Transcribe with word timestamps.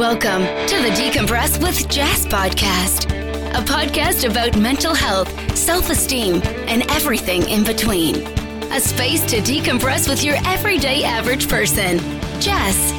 Welcome 0.00 0.44
to 0.44 0.80
the 0.80 0.88
Decompress 0.96 1.62
with 1.62 1.86
Jess 1.90 2.24
podcast, 2.24 3.04
a 3.50 3.62
podcast 3.62 4.26
about 4.26 4.58
mental 4.58 4.94
health, 4.94 5.28
self 5.54 5.90
esteem, 5.90 6.40
and 6.68 6.90
everything 6.90 7.46
in 7.46 7.64
between. 7.64 8.26
A 8.72 8.80
space 8.80 9.22
to 9.26 9.42
decompress 9.42 10.08
with 10.08 10.24
your 10.24 10.36
everyday 10.46 11.04
average 11.04 11.50
person. 11.50 11.98
Jess. 12.40 12.92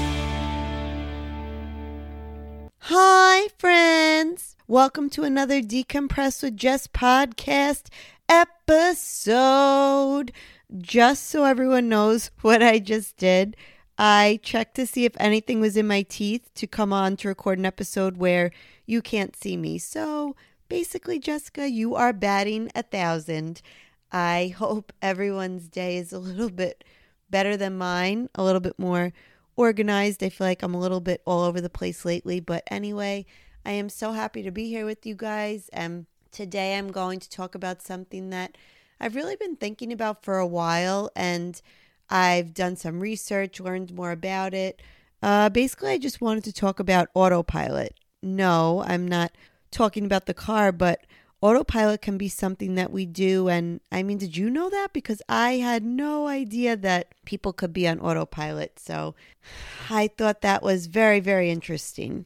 Hi, 2.82 3.48
friends. 3.58 4.56
Welcome 4.68 5.10
to 5.10 5.24
another 5.24 5.60
Decompress 5.60 6.44
with 6.44 6.56
Jess 6.56 6.86
podcast 6.86 7.88
episode. 8.30 10.32
Just 10.78 11.30
so 11.30 11.46
everyone 11.46 11.90
knows 11.90 12.30
what 12.42 12.62
I 12.62 12.78
just 12.78 13.18
did, 13.18 13.58
I 14.04 14.40
checked 14.42 14.74
to 14.78 14.88
see 14.88 15.06
if 15.06 15.14
anything 15.20 15.60
was 15.60 15.78
in 15.78 15.86
my 15.86 16.02
teeth 16.02 16.50
to 16.56 16.66
come 16.66 16.92
on 16.92 17.18
to 17.18 17.28
record 17.28 17.60
an 17.60 17.68
episode 17.68 18.18
where 18.18 18.50
you 18.88 19.00
can't 19.00 19.36
see 19.36 19.56
me. 19.56 19.78
So 19.78 20.36
basically, 20.68 21.20
Jessica, 21.20 21.70
you 21.70 21.94
are 21.94 22.12
batting 22.12 22.72
a 22.74 22.82
thousand. 22.82 23.62
I 24.12 24.56
hope 24.58 24.92
everyone's 25.04 25.68
day 25.68 25.98
is 25.98 26.12
a 26.12 26.18
little 26.18 26.50
bit 26.50 26.84
better 27.30 27.56
than 27.56 27.78
mine, 27.78 28.28
a 28.34 28.44
little 28.44 28.60
bit 28.60 28.80
more 28.80 29.14
organized. 29.56 30.24
I 30.24 30.30
feel 30.30 30.48
like 30.48 30.64
I'm 30.64 30.74
a 30.74 30.80
little 30.80 31.00
bit 31.00 31.22
all 31.24 31.42
over 31.42 31.62
the 31.62 31.70
place 31.70 32.04
lately. 32.04 32.40
But 32.40 32.64
anyway, 32.72 33.28
I 33.64 33.74
am 33.74 33.88
so 33.88 34.14
happy 34.14 34.42
to 34.42 34.52
be 34.52 34.68
here 34.68 34.88
with 34.88 35.06
you 35.06 35.14
guys. 35.14 35.70
And 35.74 36.08
today 36.32 36.76
I'm 36.76 36.92
going 36.92 37.20
to 37.20 37.30
talk 37.30 37.54
about 37.54 37.84
something 37.84 38.32
that 38.32 38.58
I've 39.00 39.14
really 39.14 39.36
been 39.36 39.58
thinking 39.58 39.94
about 39.94 40.24
for 40.24 40.40
a 40.40 40.48
while. 40.48 41.12
And 41.16 41.62
I've 42.12 42.54
done 42.54 42.76
some 42.76 43.00
research, 43.00 43.60
learned 43.60 43.94
more 43.94 44.12
about 44.12 44.54
it. 44.54 44.82
Uh, 45.24 45.50
basically, 45.50 45.92
I 45.92 45.98
just 45.98 46.20
wanted 46.20 46.44
to 46.44 46.54
talk 46.54 46.80
about 46.80 47.08
autopilot. 47.14 47.96
No, 48.22 48.84
I'm 48.86 49.08
not 49.08 49.32
talking 49.72 50.06
about 50.06 50.26
the 50.26 50.34
car, 50.34 50.72
but 50.72 51.06
autopilot 51.42 52.02
can 52.02 52.18
be 52.18 52.28
something 52.28 52.76
that 52.76 52.92
we 52.92 53.06
do. 53.06 53.48
And 53.48 53.80
I 53.92 54.04
mean, 54.04 54.18
did 54.18 54.36
you 54.36 54.50
know 54.50 54.70
that? 54.70 54.90
Because 54.94 55.22
I 55.30 55.54
had 55.54 55.84
no 55.84 56.28
idea 56.28 56.76
that 56.78 57.14
people 57.26 57.54
could 57.54 57.74
be 57.74 57.88
on 57.88 58.00
autopilot. 58.00 58.78
So 58.78 59.16
I 59.90 60.08
thought 60.08 60.42
that 60.42 60.62
was 60.62 60.88
very, 60.88 61.20
very 61.20 61.50
interesting. 61.50 62.26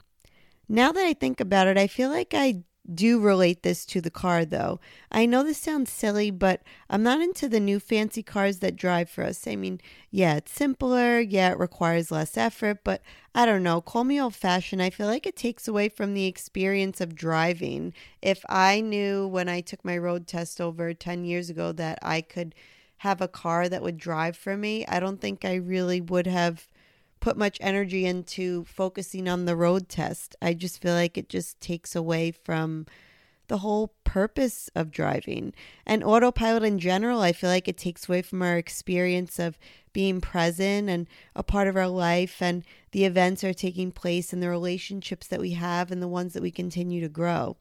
Now 0.68 0.92
that 0.92 1.06
I 1.06 1.14
think 1.14 1.40
about 1.40 1.68
it, 1.68 1.78
I 1.78 1.88
feel 1.88 2.10
like 2.10 2.34
I 2.34 2.64
do 2.94 3.20
relate 3.20 3.64
this 3.64 3.86
to 3.88 4.02
the 4.02 4.12
car, 4.12 4.46
though. 4.46 4.80
I 5.12 5.26
know 5.26 5.44
this 5.44 5.58
sounds 5.58 5.92
silly, 5.92 6.30
but 6.30 6.62
I'm 6.90 7.04
not 7.04 7.22
into 7.22 7.48
the 7.48 7.60
new 7.60 7.80
fancy 7.80 8.22
cars 8.22 8.60
that 8.60 8.76
drive 8.76 9.10
for 9.10 9.24
us. 9.24 9.48
I 9.48 9.56
mean, 9.56 9.82
yeah, 10.12 10.36
it's 10.36 10.52
simpler. 10.52 11.20
Yeah, 11.20 11.52
it 11.52 11.60
requires 11.60 12.12
less 12.12 12.38
effort, 12.38 12.84
but 12.84 13.02
I 13.34 13.46
don't 13.46 13.64
know. 13.64 13.82
Call 13.82 14.04
me 14.04 14.22
old 14.22 14.36
fashioned. 14.36 14.82
I 14.82 14.90
feel 14.90 15.08
like 15.08 15.26
it 15.26 15.36
takes 15.36 15.68
away 15.68 15.90
from 15.90 16.14
the 16.14 16.26
experience 16.26 17.02
of 17.02 17.16
driving. 17.16 17.94
If 18.22 18.46
I 18.50 18.82
knew 18.82 19.28
when 19.28 19.50
I 19.50 19.62
took 19.62 19.84
my 19.84 19.98
road 19.98 20.28
test 20.28 20.62
over 20.62 20.94
10 20.94 21.26
years 21.26 21.50
ago 21.50 21.72
that 21.72 22.00
I 22.02 22.22
could 22.22 22.54
have 22.98 23.22
a 23.22 23.28
car 23.28 23.68
that 23.68 23.82
would 23.82 23.98
drive 23.98 24.38
for 24.38 24.56
me, 24.56 24.86
I 24.88 25.00
don't 25.00 25.20
think 25.20 25.44
I 25.44 25.56
really 25.56 26.02
would 26.02 26.28
have 26.28 26.68
put 27.20 27.38
much 27.38 27.58
energy 27.62 28.06
into 28.06 28.66
focusing 28.66 29.28
on 29.28 29.46
the 29.46 29.56
road 29.56 29.90
test. 29.90 30.36
I 30.42 30.54
just 30.54 30.82
feel 30.82 30.94
like 30.94 31.18
it 31.18 31.30
just 31.30 31.60
takes 31.60 31.96
away 31.96 32.32
from 32.32 32.86
the 33.48 33.60
whole 33.60 33.94
purpose 34.04 34.70
of 34.76 34.92
driving. 34.92 35.54
And 35.86 36.04
autopilot 36.04 36.64
in 36.64 36.80
general, 36.80 37.22
I 37.22 37.32
feel 37.32 37.50
like 37.50 37.68
it 37.68 37.78
takes 37.78 38.08
away 38.08 38.22
from 38.22 38.42
our 38.42 38.58
experience 38.58 39.40
of 39.40 39.58
being 39.94 40.22
present 40.22 40.90
and 40.90 41.08
a 41.36 41.44
part 41.44 41.68
of 41.68 41.78
our 41.78 41.88
life 41.88 42.42
and 42.42 42.64
the 42.92 43.06
events 43.06 43.44
are 43.44 43.54
taking 43.54 43.92
place 43.92 44.34
and 44.34 44.42
the 44.42 44.50
relationships 44.50 45.28
that 45.28 45.40
we 45.40 45.52
have 45.52 45.92
and 45.92 46.02
the 46.02 46.08
ones 46.08 46.34
that 46.34 46.44
we 46.44 46.52
continue 46.52 47.02
to 47.02 47.10
grow. 47.10 47.58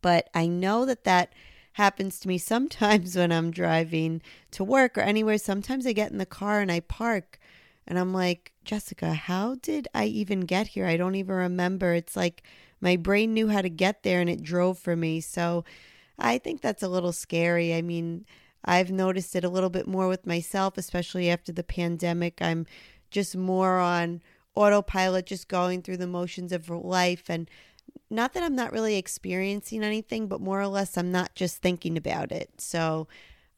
But 0.00 0.28
I 0.34 0.46
know 0.46 0.84
that 0.86 1.04
that 1.04 1.32
happens 1.74 2.18
to 2.20 2.28
me 2.28 2.38
sometimes 2.38 3.16
when 3.16 3.32
I'm 3.32 3.50
driving 3.50 4.22
to 4.52 4.64
work 4.64 4.96
or 4.96 5.02
anywhere. 5.02 5.38
Sometimes 5.38 5.86
I 5.86 5.92
get 5.92 6.12
in 6.12 6.18
the 6.18 6.26
car 6.26 6.60
and 6.60 6.70
I 6.70 6.80
park 6.80 7.38
and 7.86 7.98
I'm 7.98 8.12
like, 8.12 8.51
Jessica, 8.64 9.14
how 9.14 9.56
did 9.56 9.88
I 9.94 10.06
even 10.06 10.40
get 10.40 10.68
here? 10.68 10.86
I 10.86 10.96
don't 10.96 11.14
even 11.14 11.34
remember. 11.34 11.94
It's 11.94 12.16
like 12.16 12.42
my 12.80 12.96
brain 12.96 13.34
knew 13.34 13.48
how 13.48 13.62
to 13.62 13.68
get 13.68 14.02
there 14.02 14.20
and 14.20 14.30
it 14.30 14.42
drove 14.42 14.78
for 14.78 14.96
me. 14.96 15.20
So 15.20 15.64
I 16.18 16.38
think 16.38 16.60
that's 16.60 16.82
a 16.82 16.88
little 16.88 17.12
scary. 17.12 17.74
I 17.74 17.82
mean, 17.82 18.26
I've 18.64 18.90
noticed 18.90 19.34
it 19.34 19.44
a 19.44 19.48
little 19.48 19.70
bit 19.70 19.86
more 19.86 20.08
with 20.08 20.26
myself, 20.26 20.78
especially 20.78 21.30
after 21.30 21.52
the 21.52 21.64
pandemic. 21.64 22.40
I'm 22.40 22.66
just 23.10 23.36
more 23.36 23.78
on 23.78 24.22
autopilot, 24.54 25.26
just 25.26 25.48
going 25.48 25.82
through 25.82 25.96
the 25.96 26.06
motions 26.06 26.52
of 26.52 26.68
life. 26.70 27.28
And 27.28 27.50
not 28.10 28.32
that 28.34 28.42
I'm 28.42 28.54
not 28.54 28.72
really 28.72 28.96
experiencing 28.96 29.82
anything, 29.82 30.28
but 30.28 30.40
more 30.40 30.60
or 30.60 30.68
less, 30.68 30.96
I'm 30.96 31.10
not 31.10 31.34
just 31.34 31.58
thinking 31.58 31.96
about 31.96 32.30
it. 32.30 32.60
So 32.60 33.08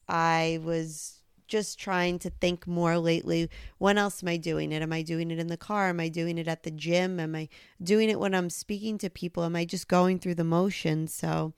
I 0.07 0.59
was 0.63 1.14
just 1.47 1.79
trying 1.79 2.19
to 2.19 2.29
think 2.29 2.67
more 2.67 2.97
lately 2.97 3.49
when 3.77 3.97
else 3.97 4.23
am 4.23 4.29
I 4.29 4.37
doing 4.37 4.71
it? 4.71 4.81
Am 4.81 4.93
I 4.93 5.01
doing 5.01 5.31
it 5.31 5.39
in 5.39 5.47
the 5.47 5.57
car? 5.57 5.89
Am 5.89 5.99
I 5.99 6.09
doing 6.09 6.37
it 6.37 6.47
at 6.47 6.63
the 6.63 6.71
gym? 6.71 7.19
Am 7.19 7.35
I 7.35 7.49
doing 7.81 8.09
it 8.09 8.19
when 8.19 8.35
I'm 8.35 8.49
speaking 8.49 8.97
to 8.99 9.09
people? 9.09 9.43
Am 9.43 9.55
I 9.55 9.65
just 9.65 9.87
going 9.87 10.19
through 10.19 10.35
the 10.35 10.43
motions? 10.43 11.13
So 11.13 11.53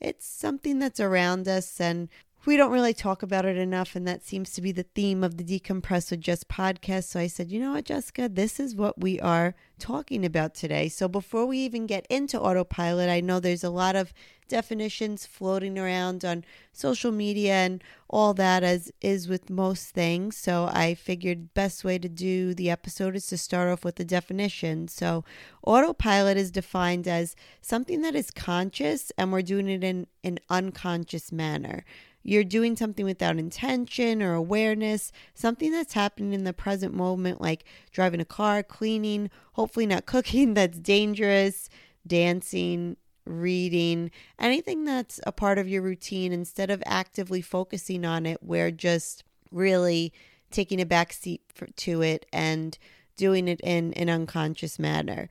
it's 0.00 0.26
something 0.26 0.78
that's 0.78 1.00
around 1.00 1.48
us 1.48 1.80
and 1.80 2.08
we 2.44 2.56
don't 2.56 2.72
really 2.72 2.94
talk 2.94 3.22
about 3.22 3.44
it 3.44 3.56
enough, 3.56 3.94
and 3.94 4.06
that 4.08 4.24
seems 4.24 4.50
to 4.52 4.60
be 4.60 4.72
the 4.72 4.82
theme 4.82 5.22
of 5.22 5.36
the 5.36 5.44
Decompress 5.44 6.10
with 6.10 6.20
Jess 6.20 6.42
podcast. 6.42 7.04
So 7.04 7.20
I 7.20 7.28
said, 7.28 7.52
you 7.52 7.60
know 7.60 7.72
what, 7.72 7.84
Jessica, 7.84 8.28
this 8.28 8.58
is 8.58 8.74
what 8.74 9.00
we 9.00 9.20
are 9.20 9.54
talking 9.78 10.24
about 10.24 10.54
today. 10.54 10.88
So 10.88 11.06
before 11.06 11.46
we 11.46 11.58
even 11.58 11.86
get 11.86 12.04
into 12.10 12.40
autopilot, 12.40 13.08
I 13.08 13.20
know 13.20 13.38
there's 13.38 13.62
a 13.62 13.70
lot 13.70 13.94
of 13.94 14.12
definitions 14.48 15.24
floating 15.24 15.78
around 15.78 16.24
on 16.24 16.44
social 16.72 17.12
media 17.12 17.54
and 17.54 17.82
all 18.10 18.34
that, 18.34 18.64
as 18.64 18.92
is 19.00 19.28
with 19.28 19.48
most 19.48 19.90
things. 19.90 20.36
So 20.36 20.68
I 20.72 20.94
figured 20.94 21.54
best 21.54 21.84
way 21.84 21.98
to 21.98 22.08
do 22.08 22.54
the 22.54 22.70
episode 22.70 23.14
is 23.14 23.28
to 23.28 23.38
start 23.38 23.70
off 23.70 23.84
with 23.84 23.96
the 23.96 24.04
definition. 24.04 24.88
So 24.88 25.24
autopilot 25.62 26.36
is 26.36 26.50
defined 26.50 27.06
as 27.06 27.36
something 27.60 28.02
that 28.02 28.16
is 28.16 28.32
conscious, 28.32 29.12
and 29.16 29.30
we're 29.32 29.42
doing 29.42 29.68
it 29.68 29.84
in 29.84 30.08
an 30.24 30.40
unconscious 30.50 31.30
manner 31.30 31.84
you're 32.22 32.44
doing 32.44 32.76
something 32.76 33.04
without 33.04 33.38
intention 33.38 34.22
or 34.22 34.34
awareness, 34.34 35.12
something 35.34 35.72
that's 35.72 35.94
happening 35.94 36.32
in 36.32 36.44
the 36.44 36.52
present 36.52 36.94
moment, 36.94 37.40
like 37.40 37.64
driving 37.90 38.20
a 38.20 38.24
car, 38.24 38.62
cleaning, 38.62 39.30
hopefully 39.54 39.86
not 39.86 40.06
cooking, 40.06 40.54
that's 40.54 40.78
dangerous, 40.78 41.68
dancing, 42.06 42.96
reading, 43.24 44.10
anything 44.38 44.84
that's 44.84 45.20
a 45.26 45.32
part 45.32 45.58
of 45.58 45.68
your 45.68 45.82
routine, 45.82 46.32
instead 46.32 46.70
of 46.70 46.82
actively 46.86 47.40
focusing 47.40 48.04
on 48.04 48.26
it, 48.26 48.42
we're 48.42 48.70
just 48.70 49.24
really 49.50 50.12
taking 50.50 50.80
a 50.80 50.86
back 50.86 51.12
seat 51.12 51.42
for, 51.54 51.66
to 51.66 52.02
it 52.02 52.26
and 52.32 52.78
doing 53.16 53.48
it 53.48 53.60
in 53.60 53.92
an 53.94 54.08
unconscious 54.08 54.78
manner. 54.78 55.28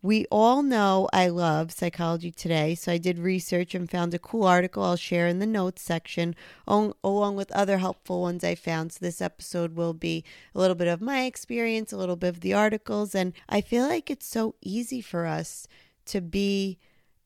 We 0.00 0.26
all 0.30 0.62
know 0.62 1.08
I 1.12 1.26
love 1.26 1.72
Psychology 1.72 2.30
Today, 2.30 2.76
so 2.76 2.92
I 2.92 2.98
did 2.98 3.18
research 3.18 3.74
and 3.74 3.90
found 3.90 4.14
a 4.14 4.18
cool 4.20 4.44
article 4.44 4.84
I'll 4.84 4.94
share 4.94 5.26
in 5.26 5.40
the 5.40 5.46
notes 5.46 5.82
section, 5.82 6.36
along 6.68 7.34
with 7.34 7.50
other 7.50 7.78
helpful 7.78 8.20
ones 8.20 8.44
I 8.44 8.54
found. 8.54 8.92
So, 8.92 8.98
this 9.00 9.20
episode 9.20 9.74
will 9.74 9.94
be 9.94 10.22
a 10.54 10.60
little 10.60 10.76
bit 10.76 10.86
of 10.86 11.00
my 11.00 11.24
experience, 11.24 11.92
a 11.92 11.96
little 11.96 12.14
bit 12.14 12.28
of 12.28 12.40
the 12.42 12.54
articles, 12.54 13.12
and 13.12 13.32
I 13.48 13.60
feel 13.60 13.88
like 13.88 14.08
it's 14.08 14.26
so 14.26 14.54
easy 14.60 15.00
for 15.00 15.26
us 15.26 15.66
to 16.06 16.20
be 16.20 16.78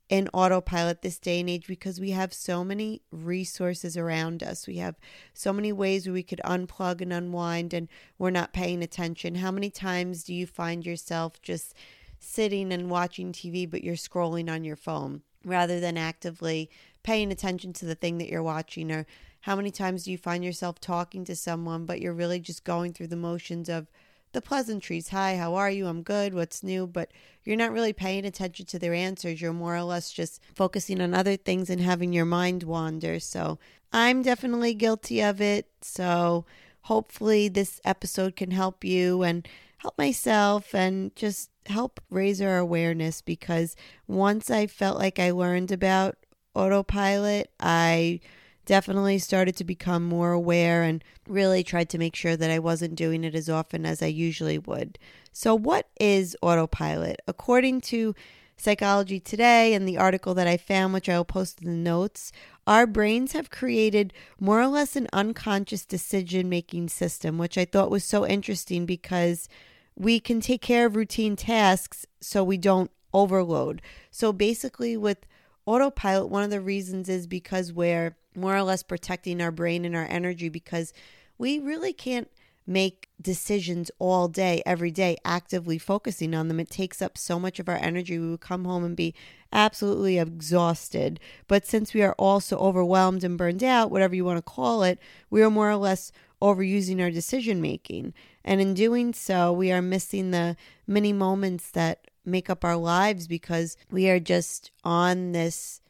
in 0.09 0.31
autopilot 0.33 1.03
this 1.03 1.19
day 1.19 1.41
and 1.41 1.51
age 1.51 1.67
because 1.67 2.01
we 2.01 2.13
have 2.13 2.33
so 2.33 2.65
many 2.65 3.03
resources 3.11 3.99
around 3.99 4.43
us. 4.43 4.67
We 4.67 4.77
have 4.77 4.97
so 5.35 5.53
many 5.53 5.73
ways 5.73 6.07
where 6.07 6.15
we 6.15 6.23
could 6.23 6.41
unplug 6.43 7.03
and 7.03 7.13
unwind, 7.13 7.75
and 7.75 7.89
we're 8.19 8.31
not 8.31 8.55
paying 8.55 8.83
attention. 8.83 9.35
How 9.35 9.51
many 9.51 9.69
times 9.69 10.25
do 10.25 10.33
you 10.33 10.47
find 10.47 10.87
yourself 10.87 11.41
just 11.43 11.75
sitting 12.23 12.73
and 12.73 12.89
watching 12.89 13.33
TV, 13.33 13.69
but 13.69 13.83
you're 13.83 13.97
scrolling 13.97 14.51
on 14.51 14.65
your 14.65 14.77
phone 14.77 15.23
rather 15.45 15.81
than 15.81 15.99
actively 15.99 16.71
paying 17.03 17.33
attention 17.33 17.73
to 17.73 17.85
the 17.85 17.97
thing 17.97 18.19
that 18.19 18.29
you're 18.29 18.43
watching? 18.43 18.93
Or 18.93 19.07
how 19.41 19.57
many 19.57 19.71
times 19.71 20.05
do 20.05 20.13
you 20.13 20.19
find 20.19 20.45
yourself 20.45 20.81
talking 20.81 21.25
to 21.25 21.35
someone, 21.35 21.85
but 21.85 22.01
you're 22.01 22.13
really 22.13 22.39
just 22.39 22.65
going 22.65 22.93
through 22.93 23.09
the 23.09 23.17
motions 23.17 23.69
of 23.69 23.91
the 24.33 24.41
pleasantries? 24.41 25.09
Hi, 25.09 25.37
how 25.37 25.55
are 25.57 25.71
you? 25.71 25.89
I'm 25.89 26.03
good. 26.03 26.33
What's 26.33 26.63
new? 26.63 26.87
But 26.87 27.11
you're 27.45 27.57
not 27.57 27.73
really 27.73 27.93
paying 27.93 28.25
attention 28.25 28.67
to 28.67 28.79
their 28.79 28.95
answers. 28.95 29.43
You're 29.43 29.53
more 29.53 29.77
or 29.77 29.83
less 29.83 30.13
just 30.13 30.41
focusing 30.55 31.01
on 31.01 31.15
other 31.15 31.37
things 31.37 31.71
and 31.71 31.81
having 31.81 32.13
your 32.13 32.25
mind 32.25 32.63
wander. 32.63 33.19
So 33.19 33.59
I'm 33.93 34.23
definitely 34.23 34.75
guilty 34.75 35.21
of 35.21 35.41
it. 35.41 35.67
So 35.81 36.45
hopefully 36.83 37.49
this 37.49 37.81
episode 37.85 38.37
can 38.37 38.53
help 38.53 38.85
you 38.85 39.23
and 39.23 39.47
help 39.83 39.99
myself 39.99 40.75
and 40.75 41.15
just 41.17 41.51
help 41.67 42.01
raise 42.09 42.41
our 42.41 42.59
awareness 42.59 43.21
because 43.21 43.75
once 44.07 44.49
I 44.49 44.69
felt 44.69 44.97
like 44.97 45.19
I 45.19 45.33
learned 45.33 45.73
about 45.73 46.17
autopilot, 46.55 47.51
I 47.59 48.21
definitely 48.65 49.19
started 49.19 49.57
to 49.57 49.65
become 49.65 50.05
more 50.05 50.31
aware 50.31 50.85
and 50.85 51.03
really 51.27 51.65
tried 51.65 51.89
to 51.91 51.99
make 51.99 52.15
sure 52.15 52.37
that 52.37 52.51
I 52.51 52.61
wasn't 52.61 52.95
doing 52.95 53.25
it 53.25 53.35
as 53.35 53.51
often 53.51 53.85
as 53.85 54.03
I 54.03 54.07
usually 54.07 54.59
would. 54.59 55.01
So, 55.33 55.53
what 55.55 55.89
is 55.99 56.37
autopilot? 56.43 57.21
According 57.27 57.81
to 57.83 58.15
Psychology 58.57 59.19
Today 59.19 59.75
and 59.75 59.89
the 59.89 59.99
article 59.99 60.35
that 60.35 60.47
I 60.47 60.57
found, 60.57 60.95
which 60.95 61.09
I 61.09 61.17
will 61.17 61.25
post 61.25 61.61
in 61.61 61.69
the 61.69 61.77
notes, 61.77 62.31
our 62.67 62.87
brains 62.87 63.33
have 63.33 63.51
created 63.51 64.13
more 64.39 64.61
or 64.61 64.69
less 64.69 64.95
an 64.95 65.09
unconscious 65.13 65.85
decision 65.85 66.49
making 66.49 66.89
system, 66.91 67.39
which 67.39 67.59
I 67.59 67.65
thought 67.65 67.91
was 67.91 68.05
so 68.05 68.25
interesting 68.25 68.87
because 68.87 69.49
we 69.97 70.21
can 70.21 70.41
take 70.41 70.63
care 70.63 70.87
of 70.87 70.97
routine 70.97 71.37
tasks 71.37 72.07
so 72.21 72.43
we 72.43 72.57
don't 72.57 72.91
overload. 73.13 73.83
So 74.11 74.33
basically, 74.33 74.97
with 74.97 75.27
autopilot, 75.67 76.29
one 76.29 76.43
of 76.43 76.51
the 76.51 76.61
reasons 76.61 77.09
is 77.09 77.27
because 77.27 77.73
we're 77.73 78.17
more 78.35 78.57
or 78.57 78.63
less 78.63 78.83
protecting 78.83 79.41
our 79.41 79.51
brain 79.51 79.85
and 79.85 79.95
our 79.95 80.07
energy 80.09 80.49
because 80.49 80.93
we 81.39 81.59
really 81.59 81.93
can't 81.93 82.31
make 82.67 83.09
decisions 83.21 83.91
all 83.99 84.29
day, 84.29 84.63
every 84.65 84.91
day, 84.91 85.17
actively 85.25 85.79
focusing 85.79 86.35
on 86.35 86.49
them. 86.49 86.61
It 86.61 86.71
takes 86.71 87.03
up 87.03 87.19
so 87.19 87.39
much 87.39 87.59
of 87.59 87.69
our 87.69 87.77
energy. 87.77 88.19
We 88.19 88.31
would 88.31 88.41
come 88.41 88.65
home 88.65 88.85
and 88.85 88.97
be 88.97 89.15
absolutely 89.53 90.19
exhausted. 90.19 91.21
But 91.49 91.67
since 91.67 91.93
we 91.93 92.03
are 92.03 92.15
also 92.19 92.57
overwhelmed 92.59 93.25
and 93.25 93.39
burned 93.39 93.65
out, 93.65 93.91
whatever 93.91 94.15
you 94.15 94.25
want 94.25 94.39
to 94.39 94.43
call 94.43 94.83
it, 94.83 94.99
we 95.31 95.43
are 95.43 95.51
more 95.51 95.71
or 95.71 95.77
less 95.77 96.13
overusing 96.41 97.01
our 97.01 97.11
decision 97.11 97.61
making. 97.61 98.15
And 98.45 98.61
in 98.61 98.75
doing 98.75 99.13
so, 99.13 99.53
we 99.53 99.71
are 99.71 99.83
missing 99.83 100.31
the 100.31 100.57
many 100.87 101.13
moments 101.13 101.71
that 101.71 102.07
make 102.25 102.49
up 102.51 102.65
our 102.65 102.77
lives 102.77 103.27
because 103.27 103.77
we 103.91 104.09
are 104.09 104.21
just 104.21 104.71
on 104.85 105.33
this 105.33 105.81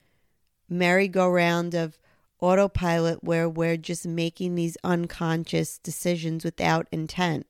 merry-go-round 0.69 1.75
of 1.75 1.99
autopilot 2.43 3.23
where 3.25 3.49
we're 3.49 3.77
just 3.79 4.07
making 4.07 4.55
these 4.55 4.77
unconscious 4.85 5.79
decisions 5.79 6.45
without 6.45 6.87
intent. 6.93 7.47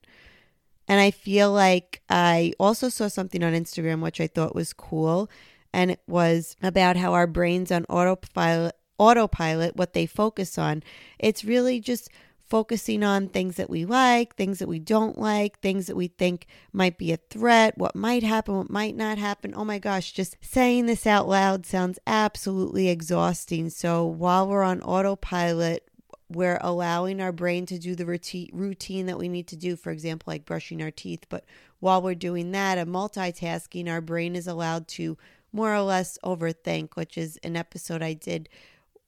And 0.87 1.00
I 1.00 1.11
feel 1.11 1.50
like 1.50 2.03
I 2.09 2.53
also 2.61 2.89
saw 2.89 3.09
something 3.09 3.43
on 3.43 3.55
Instagram 3.55 4.00
which 4.00 4.21
I 4.21 4.27
thought 4.27 4.55
was 4.55 4.73
cool 4.73 5.31
and 5.73 5.91
it 5.91 6.03
was 6.06 6.56
about 6.62 6.97
how 6.97 7.15
our 7.15 7.27
brains 7.27 7.73
on 7.73 7.85
autopilot 7.87 8.77
autopilot 8.99 9.75
what 9.75 9.94
they 9.94 10.06
focus 10.06 10.59
on. 10.59 10.83
It's 11.19 11.45
really 11.45 11.81
just 11.81 12.09
focusing 12.52 13.02
on 13.02 13.28
things 13.28 13.56
that 13.56 13.70
we 13.70 13.87
like, 13.87 14.37
things 14.37 14.58
that 14.58 14.69
we 14.69 14.78
don't 14.78 15.16
like, 15.16 15.58
things 15.60 15.87
that 15.87 15.96
we 15.96 16.06
think 16.06 16.46
might 16.70 16.99
be 16.99 17.10
a 17.10 17.16
threat, 17.16 17.78
what 17.78 17.96
might 17.96 18.22
happen, 18.22 18.54
what 18.54 18.69
might 18.69 18.94
not 18.94 19.16
happen. 19.16 19.54
Oh 19.56 19.64
my 19.64 19.78
gosh, 19.78 20.12
just 20.12 20.37
saying 20.43 20.84
this 20.84 21.06
out 21.06 21.26
loud 21.26 21.64
sounds 21.64 21.99
absolutely 22.06 22.90
exhausting. 22.90 23.70
So 23.70 24.04
while 24.04 24.46
we're 24.46 24.64
on 24.64 24.82
autopilot, 24.82 25.88
we're 26.28 26.58
allowing 26.60 27.22
our 27.22 27.32
brain 27.32 27.64
to 27.64 27.78
do 27.78 27.94
the 27.94 28.04
routine 28.04 29.06
that 29.06 29.19
we 29.19 29.31
need 29.31 29.46
to 29.46 29.56
do, 29.56 29.75
for 29.75 29.90
example, 29.90 30.31
like 30.31 30.44
brushing 30.44 30.82
our 30.82 30.90
teeth. 30.90 31.25
But 31.31 31.46
while 31.81 32.02
we're 32.02 32.14
doing 32.14 32.52
that 32.52 32.76
and 32.76 32.90
multitasking, 32.90 33.88
our 33.88 34.02
brain 34.02 34.37
is 34.37 34.46
allowed 34.46 34.88
to 34.88 35.16
more 35.54 35.75
or 35.75 35.81
less 35.81 36.19
overthink, 36.22 36.96
which 36.96 37.16
is 37.16 37.38
an 37.43 37.56
episode 37.56 38.02
I 38.02 38.12
did 38.12 38.50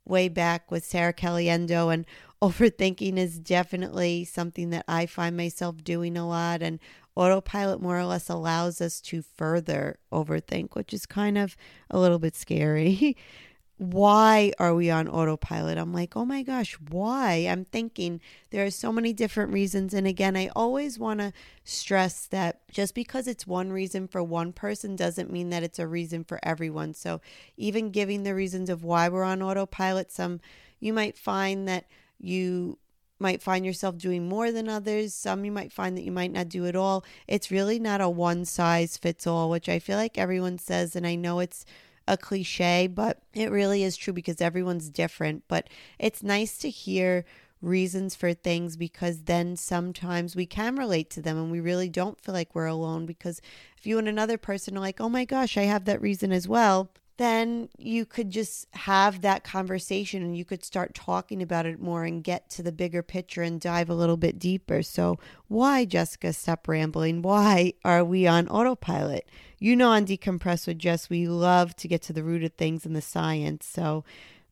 way 0.06 0.30
back 0.30 0.70
with 0.70 0.84
Sarah 0.84 1.12
Caliendo 1.12 1.92
and 1.92 2.06
overthinking 2.44 3.16
is 3.16 3.38
definitely 3.38 4.24
something 4.24 4.70
that 4.70 4.84
I 4.86 5.06
find 5.06 5.36
myself 5.36 5.82
doing 5.82 6.16
a 6.16 6.28
lot 6.28 6.62
and 6.62 6.78
autopilot 7.16 7.80
more 7.80 7.98
or 7.98 8.04
less 8.04 8.28
allows 8.28 8.80
us 8.80 9.00
to 9.00 9.22
further 9.22 9.98
overthink, 10.12 10.74
which 10.74 10.92
is 10.92 11.06
kind 11.06 11.38
of 11.38 11.56
a 11.90 11.98
little 11.98 12.18
bit 12.18 12.36
scary. 12.36 13.16
why 13.76 14.52
are 14.58 14.74
we 14.74 14.90
on 14.90 15.08
autopilot? 15.08 15.78
I'm 15.78 15.92
like, 15.92 16.16
oh 16.16 16.24
my 16.24 16.42
gosh, 16.42 16.74
why? 16.90 17.46
I'm 17.50 17.64
thinking 17.64 18.20
there 18.50 18.64
are 18.64 18.70
so 18.70 18.92
many 18.92 19.12
different 19.12 19.52
reasons. 19.52 19.94
And 19.94 20.06
again, 20.06 20.36
I 20.36 20.50
always 20.54 20.98
want 20.98 21.20
to 21.20 21.32
stress 21.64 22.26
that 22.26 22.60
just 22.70 22.94
because 22.94 23.26
it's 23.26 23.46
one 23.46 23.72
reason 23.72 24.06
for 24.06 24.22
one 24.22 24.52
person 24.52 24.96
doesn't 24.96 25.32
mean 25.32 25.50
that 25.50 25.64
it's 25.64 25.80
a 25.80 25.88
reason 25.88 26.24
for 26.24 26.38
everyone. 26.42 26.94
So 26.94 27.20
even 27.56 27.90
giving 27.90 28.22
the 28.22 28.34
reasons 28.34 28.70
of 28.70 28.84
why 28.84 29.08
we're 29.08 29.24
on 29.24 29.42
autopilot, 29.42 30.12
some 30.12 30.40
you 30.78 30.92
might 30.92 31.16
find 31.16 31.66
that 31.66 31.86
you 32.18 32.78
might 33.18 33.42
find 33.42 33.64
yourself 33.64 33.96
doing 33.96 34.28
more 34.28 34.52
than 34.52 34.68
others. 34.68 35.14
Some 35.14 35.44
you 35.44 35.52
might 35.52 35.72
find 35.72 35.96
that 35.96 36.04
you 36.04 36.12
might 36.12 36.32
not 36.32 36.48
do 36.48 36.66
at 36.66 36.76
all. 36.76 37.04
It's 37.28 37.50
really 37.50 37.78
not 37.78 38.00
a 38.00 38.08
one 38.08 38.44
size 38.44 38.96
fits 38.96 39.26
all, 39.26 39.50
which 39.50 39.68
I 39.68 39.78
feel 39.78 39.96
like 39.96 40.18
everyone 40.18 40.58
says. 40.58 40.96
And 40.96 41.06
I 41.06 41.14
know 41.14 41.40
it's 41.40 41.64
a 42.06 42.16
cliche, 42.16 42.86
but 42.86 43.22
it 43.32 43.50
really 43.50 43.82
is 43.82 43.96
true 43.96 44.12
because 44.12 44.40
everyone's 44.40 44.90
different. 44.90 45.44
But 45.48 45.68
it's 45.98 46.22
nice 46.22 46.58
to 46.58 46.70
hear 46.70 47.24
reasons 47.62 48.14
for 48.14 48.34
things 48.34 48.76
because 48.76 49.22
then 49.22 49.56
sometimes 49.56 50.36
we 50.36 50.44
can 50.44 50.76
relate 50.76 51.08
to 51.10 51.22
them 51.22 51.38
and 51.38 51.50
we 51.50 51.60
really 51.60 51.88
don't 51.88 52.20
feel 52.20 52.34
like 52.34 52.54
we're 52.54 52.66
alone 52.66 53.06
because 53.06 53.40
if 53.78 53.86
you 53.86 53.98
and 53.98 54.06
another 54.06 54.36
person 54.36 54.76
are 54.76 54.80
like, 54.80 55.00
oh 55.00 55.08
my 55.08 55.24
gosh, 55.24 55.56
I 55.56 55.62
have 55.62 55.86
that 55.86 56.02
reason 56.02 56.30
as 56.30 56.46
well, 56.46 56.90
then 57.16 57.68
you 57.78 58.04
could 58.04 58.30
just 58.30 58.66
have 58.72 59.20
that 59.20 59.44
conversation 59.44 60.22
and 60.22 60.36
you 60.36 60.44
could 60.44 60.64
start 60.64 60.94
talking 60.94 61.42
about 61.42 61.66
it 61.66 61.80
more 61.80 62.04
and 62.04 62.24
get 62.24 62.50
to 62.50 62.62
the 62.62 62.72
bigger 62.72 63.02
picture 63.02 63.42
and 63.42 63.60
dive 63.60 63.88
a 63.88 63.94
little 63.94 64.16
bit 64.16 64.38
deeper. 64.38 64.82
So, 64.82 65.18
why, 65.46 65.84
Jessica, 65.84 66.32
stop 66.32 66.66
rambling? 66.66 67.22
Why 67.22 67.74
are 67.84 68.04
we 68.04 68.26
on 68.26 68.48
autopilot? 68.48 69.28
You 69.60 69.76
know, 69.76 69.90
on 69.90 70.06
Decompress 70.06 70.66
with 70.66 70.78
Jess, 70.78 71.08
we 71.08 71.28
love 71.28 71.76
to 71.76 71.88
get 71.88 72.02
to 72.02 72.12
the 72.12 72.24
root 72.24 72.42
of 72.42 72.54
things 72.54 72.84
and 72.84 72.96
the 72.96 73.02
science. 73.02 73.64
So, 73.66 74.04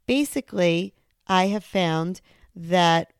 basically, 0.06 0.94
I 1.26 1.46
have 1.46 1.64
found 1.64 2.20
that 2.54 3.12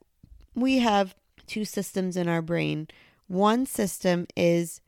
we 0.55 0.79
have 0.79 1.17
two 1.47 1.65
systems 1.65 2.17
in 2.17 2.29
our 2.29 2.43
brain. 2.43 2.87
One 3.27 3.67
system 3.67 4.27
is 4.37 4.81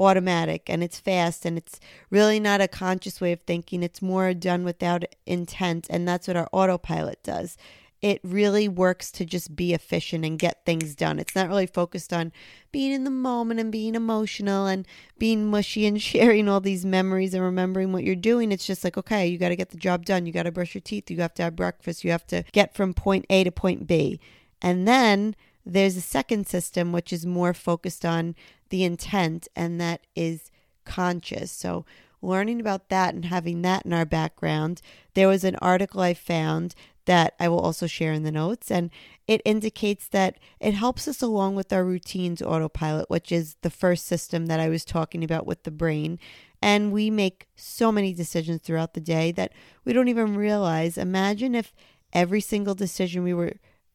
automatic 0.00 0.68
and 0.68 0.82
it's 0.82 1.00
fast 1.00 1.44
and 1.44 1.58
it's 1.58 1.80
really 2.10 2.40
not 2.40 2.60
a 2.60 2.68
conscious 2.68 3.20
way 3.20 3.32
of 3.32 3.40
thinking. 3.40 3.82
It's 3.82 4.02
more 4.02 4.32
done 4.34 4.64
without 4.64 5.04
intent. 5.26 5.86
And 5.90 6.06
that's 6.06 6.28
what 6.28 6.36
our 6.36 6.48
autopilot 6.52 7.22
does. 7.22 7.56
It 8.00 8.20
really 8.22 8.68
works 8.68 9.10
to 9.12 9.24
just 9.24 9.56
be 9.56 9.74
efficient 9.74 10.24
and 10.24 10.38
get 10.38 10.64
things 10.64 10.94
done. 10.94 11.18
It's 11.18 11.34
not 11.34 11.48
really 11.48 11.66
focused 11.66 12.12
on 12.12 12.30
being 12.70 12.92
in 12.92 13.02
the 13.02 13.10
moment 13.10 13.58
and 13.58 13.72
being 13.72 13.96
emotional 13.96 14.66
and 14.66 14.86
being 15.18 15.50
mushy 15.50 15.84
and 15.84 16.00
sharing 16.02 16.48
all 16.48 16.60
these 16.60 16.84
memories 16.84 17.34
and 17.34 17.42
remembering 17.42 17.92
what 17.92 18.04
you're 18.04 18.14
doing. 18.14 18.52
It's 18.52 18.66
just 18.66 18.84
like, 18.84 18.96
okay, 18.96 19.26
you 19.26 19.36
got 19.36 19.48
to 19.48 19.56
get 19.56 19.70
the 19.70 19.76
job 19.76 20.04
done. 20.04 20.26
You 20.26 20.32
got 20.32 20.44
to 20.44 20.52
brush 20.52 20.74
your 20.74 20.82
teeth. 20.82 21.10
You 21.10 21.16
have 21.18 21.34
to 21.34 21.42
have 21.42 21.56
breakfast. 21.56 22.04
You 22.04 22.12
have 22.12 22.26
to 22.28 22.44
get 22.52 22.74
from 22.74 22.94
point 22.94 23.26
A 23.30 23.42
to 23.42 23.50
point 23.50 23.88
B. 23.88 24.20
And 24.62 24.86
then 24.86 25.34
there's 25.68 25.96
a 25.96 26.02
second 26.02 26.46
system 26.46 26.92
which 26.92 27.12
is 27.12 27.26
more 27.26 27.52
focused 27.52 28.04
on 28.04 28.34
the 28.70 28.84
intent, 28.84 29.48
and 29.54 29.80
that 29.80 30.00
is 30.16 30.50
conscious. 30.84 31.52
So, 31.52 31.84
learning 32.20 32.60
about 32.60 32.88
that 32.88 33.14
and 33.14 33.26
having 33.26 33.62
that 33.62 33.84
in 33.84 33.92
our 33.92 34.06
background, 34.06 34.80
there 35.14 35.28
was 35.28 35.44
an 35.44 35.56
article 35.56 36.00
I 36.00 36.14
found 36.14 36.74
that 37.04 37.34
I 37.38 37.48
will 37.48 37.60
also 37.60 37.86
share 37.86 38.12
in 38.12 38.22
the 38.22 38.32
notes, 38.32 38.70
and 38.70 38.90
it 39.26 39.40
indicates 39.44 40.08
that 40.08 40.38
it 40.58 40.74
helps 40.74 41.06
us 41.06 41.22
along 41.22 41.54
with 41.54 41.72
our 41.72 41.84
routines 41.84 42.42
autopilot, 42.42 43.08
which 43.08 43.30
is 43.30 43.56
the 43.62 43.70
first 43.70 44.06
system 44.06 44.46
that 44.46 44.60
I 44.60 44.68
was 44.68 44.84
talking 44.84 45.22
about 45.22 45.46
with 45.46 45.62
the 45.62 45.70
brain. 45.70 46.18
And 46.60 46.92
we 46.92 47.08
make 47.08 47.46
so 47.54 47.92
many 47.92 48.12
decisions 48.12 48.62
throughout 48.62 48.94
the 48.94 49.00
day 49.00 49.32
that 49.32 49.52
we 49.84 49.92
don't 49.92 50.08
even 50.08 50.34
realize. 50.34 50.98
Imagine 50.98 51.54
if 51.54 51.72
every 52.12 52.40
single 52.40 52.74
decision 52.74 53.22
we 53.22 53.32
were 53.34 53.54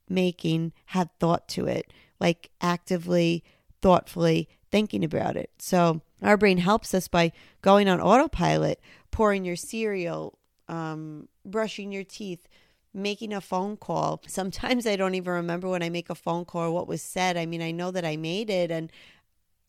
making 0.10 0.74
had 0.88 1.10
thought 1.20 1.48
to 1.50 1.66
it, 1.66 1.92
like 2.20 2.50
actively, 2.62 3.44
thoughtfully 3.82 4.50
thinking 4.72 5.04
about 5.04 5.36
it. 5.36 5.52
So 5.60 6.02
our 6.22 6.38
brain 6.38 6.58
helps 6.58 6.94
us 6.94 7.08
by 7.08 7.32
going 7.62 7.88
on 7.88 8.02
autopilot, 8.02 8.82
pouring 9.12 9.46
your 9.46 9.56
cereal, 9.56 10.40
um, 10.68 11.28
brushing 11.46 11.92
your 11.92 12.04
teeth, 12.04 12.48
making 12.94 13.34
a 13.34 13.42
phone 13.42 13.78
call. 13.78 14.22
Sometimes 14.28 14.88
I 14.88 14.96
don't 14.96 15.16
even 15.16 15.34
remember 15.34 15.70
when 15.70 15.84
I 15.84 15.90
make 15.90 16.10
a 16.10 16.16
phone 16.16 16.46
call 16.46 16.64
or 16.64 16.72
what 16.72 16.88
was 16.88 17.02
said. 17.02 17.38
I 17.38 17.46
mean, 17.46 17.62
I 17.62 17.72
know 17.72 17.92
that 17.92 18.06
I 18.06 18.18
made 18.18 18.50
it 18.50 18.72
and 18.72 18.92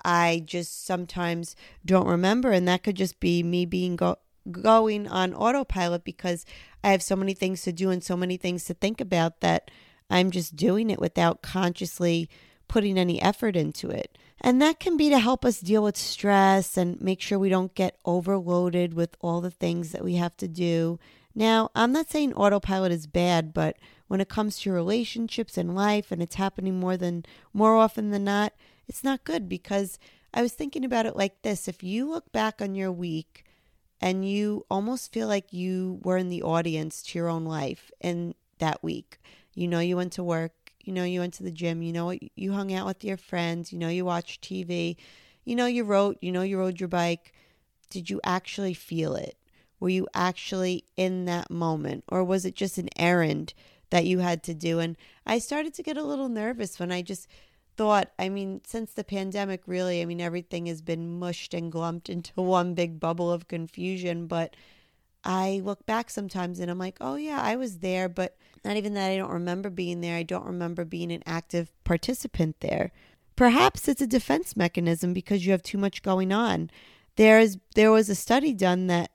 I 0.05 0.43
just 0.45 0.85
sometimes 0.85 1.57
don't 1.85 2.07
remember. 2.07 2.53
And 2.53 2.69
that 2.69 2.83
could 2.83 2.97
just 2.97 3.21
be 3.21 3.43
me 3.43 3.67
being 3.67 3.97
go- 3.97 4.19
going 4.51 5.09
on 5.09 5.35
autopilot 5.35 6.05
because 6.05 6.45
I 6.83 6.91
have 6.91 7.03
so 7.03 7.17
many 7.17 7.35
things 7.35 7.63
to 7.63 7.73
do 7.73 7.91
and 7.91 8.05
so 8.05 8.17
many 8.17 8.37
things 8.37 8.65
to 8.65 8.75
think 8.75 9.01
about 9.01 9.41
that 9.41 9.71
I'm 10.11 10.31
just 10.31 10.57
doing 10.57 10.91
it 10.91 11.01
without 11.01 11.43
consciously 11.43 12.29
putting 12.69 12.99
any 12.99 13.21
effort 13.21 13.57
into 13.57 13.91
it. 13.91 14.17
And 14.41 14.61
that 14.61 14.81
can 14.81 14.97
be 14.97 15.09
to 15.11 15.19
help 15.19 15.45
us 15.45 15.61
deal 15.61 15.83
with 15.83 15.97
stress 15.97 16.77
and 16.77 17.01
make 17.01 17.21
sure 17.21 17.39
we 17.39 17.49
don't 17.49 17.75
get 17.75 17.99
overloaded 18.05 18.95
with 18.95 19.17
all 19.21 19.41
the 19.41 19.51
things 19.51 19.93
that 19.93 20.05
we 20.05 20.17
have 20.17 20.37
to 20.39 20.49
do. 20.49 20.99
Now, 21.35 21.71
I'm 21.75 21.93
not 21.93 22.11
saying 22.11 22.35
autopilot 22.35 22.93
is 22.93 23.07
bad, 23.07 23.53
but 23.53 23.77
when 24.07 24.21
it 24.21 24.29
comes 24.29 24.59
to 24.61 24.73
relationships 24.73 25.57
and 25.57 25.75
life 25.75 26.13
and 26.13 26.23
it's 26.23 26.37
happening 26.37 26.79
more 26.79 26.97
than 26.97 27.25
more 27.53 27.77
often 27.77 28.11
than 28.11 28.25
not, 28.25 28.53
it's 28.87 29.03
not 29.03 29.25
good 29.25 29.49
because 29.49 29.99
I 30.33 30.43
was 30.43 30.53
thinking 30.53 30.85
about 30.85 31.07
it 31.07 31.17
like 31.17 31.43
this. 31.43 31.67
If 31.67 31.83
you 31.83 32.09
look 32.09 32.31
back 32.33 32.61
on 32.61 32.75
your 32.75 32.93
week 32.93 33.45
and 34.01 34.29
you 34.29 34.67
almost 34.71 35.13
feel 35.13 35.29
like 35.29 35.53
you 35.53 36.01
were 36.03 36.19
in 36.19 36.29
the 36.29 36.43
audience 36.43 37.03
to 37.03 37.19
your 37.19 37.29
own 37.29 37.45
life 37.45 37.91
in 38.01 38.35
that 38.59 38.83
week. 38.83 39.19
You 39.55 39.69
know, 39.69 39.81
you 39.81 39.97
went 39.97 40.13
to 40.15 40.25
work, 40.25 40.53
you 40.81 40.93
know, 40.93 41.05
you 41.05 41.21
went 41.21 41.35
to 41.35 41.43
the 41.43 41.51
gym, 41.51 41.83
you 41.83 41.93
know, 41.93 42.17
you 42.37 42.53
hung 42.53 42.73
out 42.73 42.87
with 42.87 43.05
your 43.05 43.17
friends, 43.17 43.73
you 43.73 43.79
know, 43.79 43.89
you 43.89 44.05
watched 44.05 44.43
TV, 44.43 44.97
you 45.45 45.57
know, 45.57 45.67
you 45.67 45.85
wrote, 45.85 46.19
you 46.21 46.33
know, 46.33 46.43
you 46.43 46.59
rode 46.59 46.81
your 46.81 46.89
bike. 46.89 47.33
Did 47.91 48.11
you 48.11 48.21
actually 48.25 48.75
feel 48.75 49.15
it? 49.15 49.37
Were 49.81 49.89
you 49.89 50.09
actually 50.15 50.85
in 50.97 51.27
that 51.27 51.51
moment? 51.51 52.05
Or 52.09 52.25
was 52.25 52.45
it 52.45 52.55
just 52.55 52.79
an 52.79 52.89
errand 52.97 53.55
that 53.91 54.07
you 54.07 54.21
had 54.21 54.43
to 54.45 54.55
do? 54.55 54.79
And 54.79 54.97
I 55.27 55.39
started 55.39 55.75
to 55.75 55.83
get 55.83 55.97
a 55.97 56.03
little 56.03 56.29
nervous 56.29 56.79
when 56.79 56.91
I 56.91 57.03
just 57.03 57.29
thought, 57.77 58.11
I 58.19 58.29
mean, 58.29 58.61
since 58.67 58.93
the 58.93 59.05
pandemic, 59.05 59.63
really, 59.67 60.01
I 60.01 60.05
mean, 60.05 60.21
everything 60.21 60.67
has 60.67 60.81
been 60.81 61.19
mushed 61.19 61.55
and 61.55 61.71
glumped 61.71 62.09
into 62.09 62.41
one 62.41 62.75
big 62.75 63.01
bubble 63.01 63.31
of 63.31 63.49
confusion. 63.49 64.27
But 64.27 64.57
I 65.25 65.63
look 65.65 65.87
back 65.87 66.11
sometimes 66.11 66.61
and 66.61 66.71
I'm 66.71 66.79
like, 66.79 66.97
oh, 67.01 67.17
yeah, 67.17 67.41
I 67.41 67.57
was 67.57 67.79
there, 67.79 68.09
but 68.09 68.37
not 68.65 68.77
even 68.77 68.95
that 68.95 69.11
I 69.11 69.17
don't 69.17 69.31
remember 69.31 69.71
being 69.71 70.01
there. 70.01 70.17
I 70.17 70.23
don't 70.23 70.47
remember 70.47 70.85
being 70.85 71.11
an 71.11 71.23
active 71.27 71.73
participant 71.85 72.57
there. 72.61 72.93
Perhaps 73.37 73.89
it's 73.89 74.03
a 74.03 74.07
defense 74.07 74.57
mechanism 74.57 75.13
because 75.13 75.45
you 75.45 75.53
have 75.53 75.63
too 75.63 75.79
much 75.79 76.03
going 76.03 76.33
on. 76.33 76.71
There's 77.17 77.59
there 77.75 77.91
was 77.91 78.09
a 78.09 78.15
study 78.15 78.53
done 78.53 78.87
that 78.89 79.11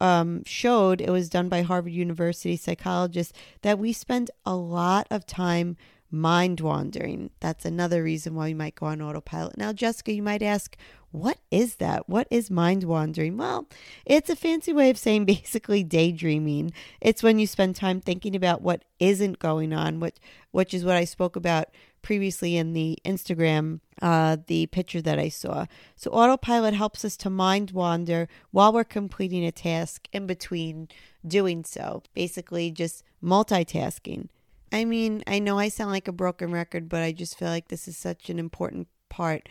um, 0.00 0.44
showed 0.44 1.00
it 1.00 1.10
was 1.10 1.28
done 1.28 1.48
by 1.48 1.62
Harvard 1.62 1.92
University 1.92 2.56
psychologists 2.56 3.32
that 3.62 3.78
we 3.78 3.92
spend 3.92 4.30
a 4.44 4.54
lot 4.54 5.06
of 5.10 5.26
time 5.26 5.76
mind 6.16 6.60
wandering. 6.60 7.30
That's 7.40 7.64
another 7.64 8.02
reason 8.02 8.34
why 8.34 8.48
you 8.48 8.56
might 8.56 8.74
go 8.74 8.86
on 8.86 9.00
autopilot. 9.00 9.56
Now, 9.56 9.72
Jessica, 9.72 10.12
you 10.12 10.22
might 10.22 10.42
ask, 10.42 10.76
what 11.12 11.38
is 11.50 11.76
that? 11.76 12.08
What 12.08 12.26
is 12.30 12.50
mind 12.50 12.84
wandering? 12.84 13.36
Well, 13.36 13.68
it's 14.04 14.28
a 14.28 14.36
fancy 14.36 14.72
way 14.72 14.90
of 14.90 14.98
saying 14.98 15.24
basically 15.26 15.84
daydreaming. 15.84 16.72
It's 17.00 17.22
when 17.22 17.38
you 17.38 17.46
spend 17.46 17.76
time 17.76 18.00
thinking 18.00 18.36
about 18.36 18.62
what 18.62 18.84
isn't 18.98 19.38
going 19.38 19.72
on, 19.72 20.00
which, 20.00 20.16
which 20.50 20.74
is 20.74 20.84
what 20.84 20.96
I 20.96 21.04
spoke 21.04 21.36
about 21.36 21.68
previously 22.02 22.56
in 22.56 22.72
the 22.72 22.98
Instagram, 23.04 23.80
uh, 24.00 24.36
the 24.46 24.66
picture 24.66 25.02
that 25.02 25.18
I 25.18 25.28
saw. 25.28 25.66
So, 25.96 26.10
autopilot 26.12 26.74
helps 26.74 27.04
us 27.04 27.16
to 27.18 27.30
mind 27.30 27.72
wander 27.72 28.28
while 28.52 28.72
we're 28.72 28.84
completing 28.84 29.44
a 29.44 29.50
task 29.50 30.08
in 30.12 30.26
between 30.26 30.88
doing 31.26 31.64
so. 31.64 32.02
Basically, 32.14 32.70
just 32.70 33.02
multitasking. 33.22 34.28
I 34.76 34.84
mean, 34.84 35.22
I 35.26 35.38
know 35.38 35.58
I 35.58 35.68
sound 35.68 35.90
like 35.90 36.06
a 36.06 36.12
broken 36.12 36.52
record, 36.52 36.90
but 36.90 37.02
I 37.02 37.10
just 37.10 37.38
feel 37.38 37.48
like 37.48 37.68
this 37.68 37.88
is 37.88 37.96
such 37.96 38.28
an 38.28 38.38
important 38.38 38.88
part. 39.08 39.48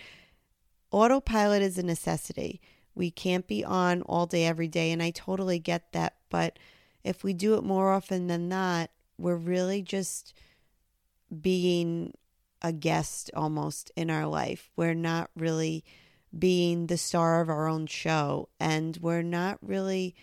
Autopilot 0.91 1.63
is 1.63 1.79
a 1.79 1.83
necessity. 1.83 2.61
We 2.93 3.09
can't 3.09 3.47
be 3.47 3.65
on 3.65 4.03
all 4.03 4.27
day, 4.27 4.45
every 4.45 4.67
day, 4.67 4.91
and 4.91 5.01
I 5.01 5.09
totally 5.09 5.57
get 5.57 5.93
that. 5.93 6.17
But 6.29 6.59
if 7.03 7.23
we 7.23 7.33
do 7.33 7.55
it 7.55 7.63
more 7.63 7.91
often 7.91 8.27
than 8.27 8.47
not, 8.47 8.91
we're 9.17 9.35
really 9.35 9.81
just 9.81 10.35
being 11.41 12.13
a 12.61 12.71
guest 12.71 13.31
almost 13.35 13.91
in 13.95 14.11
our 14.11 14.27
life. 14.27 14.69
We're 14.75 14.93
not 14.93 15.31
really 15.35 15.83
being 16.37 16.85
the 16.85 16.99
star 16.99 17.41
of 17.41 17.49
our 17.49 17.67
own 17.67 17.87
show, 17.87 18.49
and 18.59 18.95
we're 19.01 19.23
not 19.23 19.57
really 19.63 20.15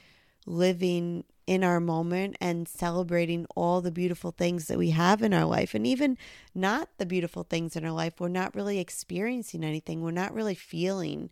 living 0.47 1.25
in 1.47 1.65
our 1.65 1.81
moment 1.81 2.37
and 2.41 2.69
celebrating 2.69 3.47
all 3.57 3.81
the 3.81 3.91
beautiful 3.91 4.31
things 4.31 4.67
that 4.67 4.79
we 4.79 4.91
have 4.91 5.23
in 5.23 5.35
our 5.35 5.45
life. 5.45 5.75
And 5.75 5.87
even 5.87 6.17
not 6.55 6.89
the 6.99 7.07
beautiful 7.07 7.43
things 7.43 7.77
in 7.77 7.85
our 7.85 7.93
life, 7.93 8.15
we're 8.19 8.29
not 8.29 8.55
really 8.55 8.79
experiencing 8.79 9.65
anything. 9.65 10.03
We're 10.03 10.11
not 10.13 10.35
really 10.35 10.55
feeling. 10.55 11.31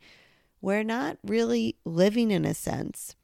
We're 0.60 0.84
not 0.84 1.18
really 1.24 1.76
living 1.84 2.30
in 2.30 2.44
a 2.44 2.54
sense. 2.54 3.14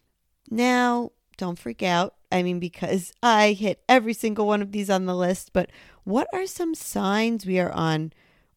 Now, 0.50 1.12
don't 1.36 1.58
freak 1.58 1.82
out. 1.82 2.14
I 2.30 2.42
mean, 2.42 2.58
because 2.58 3.12
I 3.22 3.52
hit 3.52 3.82
every 3.88 4.14
single 4.14 4.46
one 4.46 4.62
of 4.62 4.72
these 4.72 4.90
on 4.90 5.06
the 5.06 5.16
list, 5.16 5.52
but 5.52 5.70
what 6.04 6.28
are 6.32 6.46
some 6.46 6.74
signs 6.74 7.46
we 7.46 7.58
are 7.58 7.72
on 7.72 8.12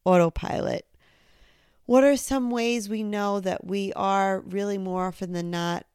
autopilot? 0.05 0.85
What 1.85 2.03
are 2.03 2.17
some 2.17 2.51
ways 2.51 2.87
we 2.87 3.01
know 3.01 3.39
that 3.39 3.65
we 3.65 3.91
are 3.93 4.41
really 4.41 4.77
more 4.77 5.07
often 5.07 5.31
than 5.31 5.49
not 5.49 5.87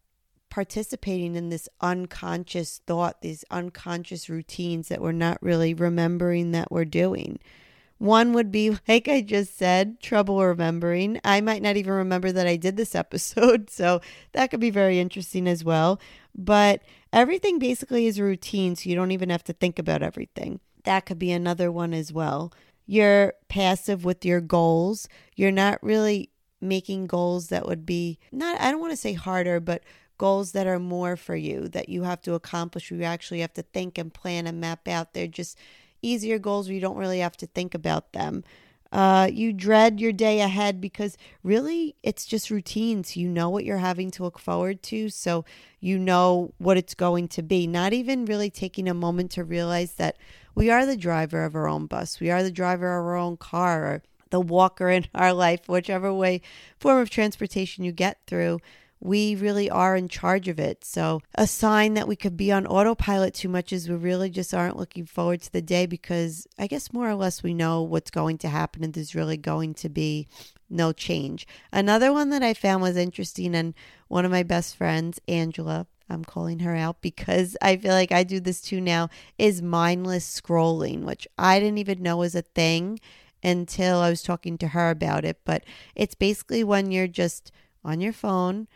participating 0.55 1.35
in 1.35 1.49
this 1.49 1.69
unconscious 1.81 2.81
thought, 2.87 3.23
these 3.23 3.45
unconscious 3.51 4.29
routines 4.29 4.87
that 4.87 5.03
we're 5.03 5.11
not 5.11 5.37
really 5.43 5.75
remembering 5.75 6.53
that 6.53 6.71
we're 6.71 6.85
doing. 6.85 7.41
One 7.99 8.33
would 8.35 8.53
be, 8.53 8.71
like 8.89 9.09
I 9.09 9.21
just 9.21 9.59
said, 9.59 9.99
trouble 9.99 10.41
remembering. 10.41 11.21
I 11.25 11.41
might 11.41 11.61
not 11.61 11.77
even 11.77 11.93
remember 11.95 12.31
that 12.31 12.47
I 12.47 12.55
did 12.55 12.77
this 12.77 12.95
episode, 13.05 13.69
so 13.69 14.01
that 14.31 14.53
could 14.53 14.61
be 14.61 14.71
very 14.71 15.01
interesting 15.01 15.49
as 15.49 15.65
well. 15.65 15.99
But 16.37 16.85
everything 17.13 17.59
basically 17.59 18.07
is 18.07 18.21
routine, 18.21 18.77
so 18.77 18.89
you 18.89 18.95
don't 18.95 19.11
even 19.11 19.31
have 19.31 19.43
to 19.45 19.53
think 19.53 19.81
about 19.81 20.05
everything. 20.05 20.61
That 20.85 21.05
could 21.05 21.19
be 21.19 21.33
another 21.33 21.73
one 21.73 21.93
as 21.93 22.13
well. 22.13 22.53
You're 22.87 23.35
passive 23.49 24.05
with 24.05 24.25
your 24.25 24.41
goals. 24.41 25.09
You're 25.35 25.51
not 25.51 25.83
really 25.83 26.31
making 26.61 27.07
goals 27.07 27.49
that 27.49 27.67
would 27.67 27.85
be 27.85 28.21
not, 28.31 28.61
I 28.61 28.71
don't 28.71 28.81
want 28.81 28.93
to 28.93 28.97
say 28.97 29.15
harder, 29.15 29.59
but 29.59 29.83
goals 30.25 30.52
that 30.52 30.66
are 30.66 30.78
more 30.78 31.16
for 31.16 31.37
you 31.37 31.69
that 31.69 31.90
you 31.90 32.04
have 32.04 32.23
to 32.23 32.33
accomplish. 32.33 32.90
You 32.90 33.02
actually 33.02 33.40
have 33.40 33.52
to 33.52 33.62
think 33.62 33.99
and 33.99 34.11
plan 34.11 34.47
and 34.47 34.59
map 34.59 34.88
out. 34.88 35.12
They're 35.12 35.26
just 35.26 35.59
easier 36.00 36.38
goals 36.38 36.66
where 36.66 36.75
you 36.75 36.81
don't 36.81 36.97
really 36.97 37.19
have 37.19 37.37
to 37.37 37.47
think 37.47 37.75
about 37.75 38.14
them. 38.14 38.43
Uh, 38.90 39.28
you 39.31 39.52
dread 39.52 40.00
your 40.00 40.12
day 40.12 40.40
ahead 40.40 40.81
because 40.81 41.19
really 41.43 41.95
it's 42.02 42.25
just 42.25 42.49
routines. 42.50 43.19
You 43.19 43.28
know 43.28 43.50
what 43.50 43.66
you're 43.66 43.88
having 43.90 44.11
to 44.12 44.23
look 44.23 44.38
forward 44.38 44.83
to, 44.85 45.11
so 45.11 45.45
you 45.78 45.99
know 45.99 46.54
what 46.57 46.78
it's 46.78 46.95
going 46.95 47.28
to 47.28 47.43
be. 47.43 47.66
Not 47.66 47.93
even 47.93 48.25
really 48.25 48.49
taking 48.49 48.88
a 48.88 48.95
moment 48.95 49.31
to 49.33 49.45
realize 49.45 49.93
that 49.97 50.16
we 50.54 50.71
are 50.71 50.87
the 50.87 50.97
driver 50.97 51.45
of 51.45 51.54
our 51.54 51.69
own 51.69 51.85
bus, 51.85 52.19
we 52.19 52.31
are 52.31 52.43
the 52.43 52.50
driver 52.62 52.99
of 52.99 53.04
our 53.04 53.16
own 53.16 53.37
car, 53.37 53.85
or 53.85 54.02
the 54.31 54.40
walker 54.40 54.88
in 54.88 55.04
our 55.14 55.35
life, 55.35 55.69
whichever 55.69 56.14
way 56.14 56.40
form 56.81 56.99
of 57.02 57.11
transportation 57.11 57.85
you 57.85 57.93
get 57.93 58.21
through 58.26 58.59
we 59.01 59.35
really 59.35 59.69
are 59.69 59.97
in 59.97 60.09
charge 60.09 60.49
of 60.49 60.59
it. 60.59 60.85
So, 60.85 61.21
a 61.35 61.47
sign 61.47 61.95
that 61.95 62.09
we 62.09 62.17
could 62.17 62.37
be 62.37 62.51
on 62.51 62.67
autopilot 62.67 63.35
too 63.35 63.49
much 63.49 63.73
is 63.73 63.89
we 63.89 63.97
really 63.97 64.31
just 64.31 64.55
aren't 64.55 64.79
looking 64.79 65.05
forward 65.05 65.43
to 65.43 65.53
the 65.53 65.63
day 65.63 65.87
because 65.87 66.47
I 66.59 66.67
guess 66.67 66.93
more 66.93 67.09
or 67.09 67.15
less 67.15 67.43
we 67.43 67.55
know 67.55 67.83
what's 67.83 68.11
going 68.11 68.39
to 68.39 68.49
happen 68.49 68.83
and 68.83 68.95
there's 68.95 69.15
really 69.15 69.37
going 69.37 69.75
to 69.75 69.89
be 69.89 70.27
no 70.71 70.93
change. 70.93 71.47
Another 71.73 72.13
one 72.13 72.31
that 72.31 72.43
I 72.43 72.55
found 72.55 72.83
was 72.83 72.97
interesting, 72.97 73.55
and 73.55 73.75
one 74.09 74.25
of 74.25 74.31
my 74.31 74.43
best 74.43 74.77
friends, 74.77 75.21
Angela, 75.29 75.87
I'm 76.09 76.25
calling 76.25 76.61
her 76.61 76.75
out 76.75 77.01
because 77.01 77.57
I 77.63 77.77
feel 77.77 77.93
like 77.93 78.13
I 78.13 78.25
do 78.25 78.41
this 78.41 78.61
too 78.61 78.81
now, 78.81 79.09
is 79.39 79.63
mindless 79.63 80.41
scrolling, 80.41 81.03
which 81.03 81.27
I 81.39 81.61
didn't 81.61 81.79
even 81.79 82.03
know 82.03 82.19
was 82.19 82.35
a 82.35 82.43
thing 82.43 83.01
until 83.43 83.99
I 83.99 84.11
was 84.11 84.23
talking 84.23 84.59
to 84.59 84.69
her 84.69 84.91
about 84.91 85.25
it. 85.25 85.41
But 85.45 85.65
it's 85.95 86.15
basically 86.15 86.65
when 86.65 86.91
you're 86.91 87.09
just 87.09 87.53
on 87.85 88.01
your 88.01 88.13
phone 88.13 88.69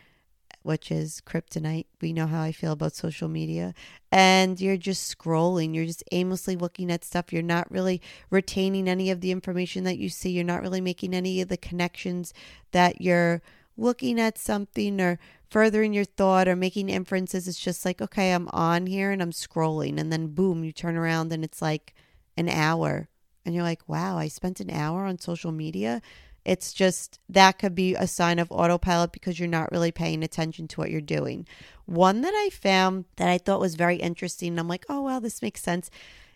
which 0.63 0.91
is 0.91 1.21
kryptonite. 1.25 1.85
We 2.01 2.13
know 2.13 2.27
how 2.27 2.41
I 2.41 2.51
feel 2.51 2.73
about 2.73 2.93
social 2.93 3.27
media. 3.27 3.73
And 4.11 4.59
you're 4.59 4.77
just 4.77 5.17
scrolling, 5.17 5.73
you're 5.73 5.85
just 5.85 6.03
aimlessly 6.11 6.55
looking 6.55 6.91
at 6.91 7.03
stuff. 7.03 7.31
You're 7.31 7.41
not 7.41 7.71
really 7.71 8.01
retaining 8.29 8.87
any 8.87 9.09
of 9.09 9.21
the 9.21 9.31
information 9.31 9.83
that 9.85 9.97
you 9.97 10.09
see. 10.09 10.31
You're 10.31 10.43
not 10.43 10.61
really 10.61 10.81
making 10.81 11.13
any 11.13 11.41
of 11.41 11.47
the 11.47 11.57
connections 11.57 12.33
that 12.71 13.01
you're 13.01 13.41
looking 13.77 14.19
at 14.19 14.37
something 14.37 14.99
or 14.99 15.19
furthering 15.49 15.93
your 15.93 16.05
thought 16.05 16.47
or 16.47 16.55
making 16.55 16.89
inferences. 16.89 17.47
It's 17.47 17.59
just 17.59 17.85
like, 17.85 18.01
okay, 18.01 18.33
I'm 18.33 18.47
on 18.49 18.87
here 18.87 19.11
and 19.11 19.21
I'm 19.21 19.31
scrolling. 19.31 19.99
And 19.99 20.11
then 20.11 20.27
boom, 20.27 20.63
you 20.63 20.71
turn 20.71 20.95
around 20.95 21.31
and 21.31 21.43
it's 21.43 21.61
like 21.61 21.93
an 22.37 22.49
hour. 22.49 23.07
And 23.45 23.55
you're 23.55 23.63
like, 23.63 23.87
wow, 23.87 24.17
I 24.17 24.27
spent 24.27 24.59
an 24.59 24.69
hour 24.69 25.05
on 25.05 25.17
social 25.17 25.51
media. 25.51 26.01
It's 26.45 26.73
just 26.73 27.19
that 27.29 27.59
could 27.59 27.75
be 27.75 27.95
a 27.95 28.07
sign 28.07 28.39
of 28.39 28.51
autopilot 28.51 29.11
because 29.11 29.39
you're 29.39 29.47
not 29.47 29.71
really 29.71 29.91
paying 29.91 30.23
attention 30.23 30.67
to 30.69 30.79
what 30.79 30.91
you're 30.91 31.01
doing. 31.01 31.45
One 31.85 32.21
that 32.21 32.33
I 32.33 32.49
found 32.49 33.05
that 33.17 33.29
I 33.29 33.37
thought 33.37 33.59
was 33.59 33.75
very 33.75 33.97
interesting, 33.97 34.57
I'm 34.57 34.67
like, 34.67 34.85
oh, 34.89 35.01
wow, 35.01 35.19
this 35.19 35.41
makes 35.41 35.61
sense, 35.61 35.89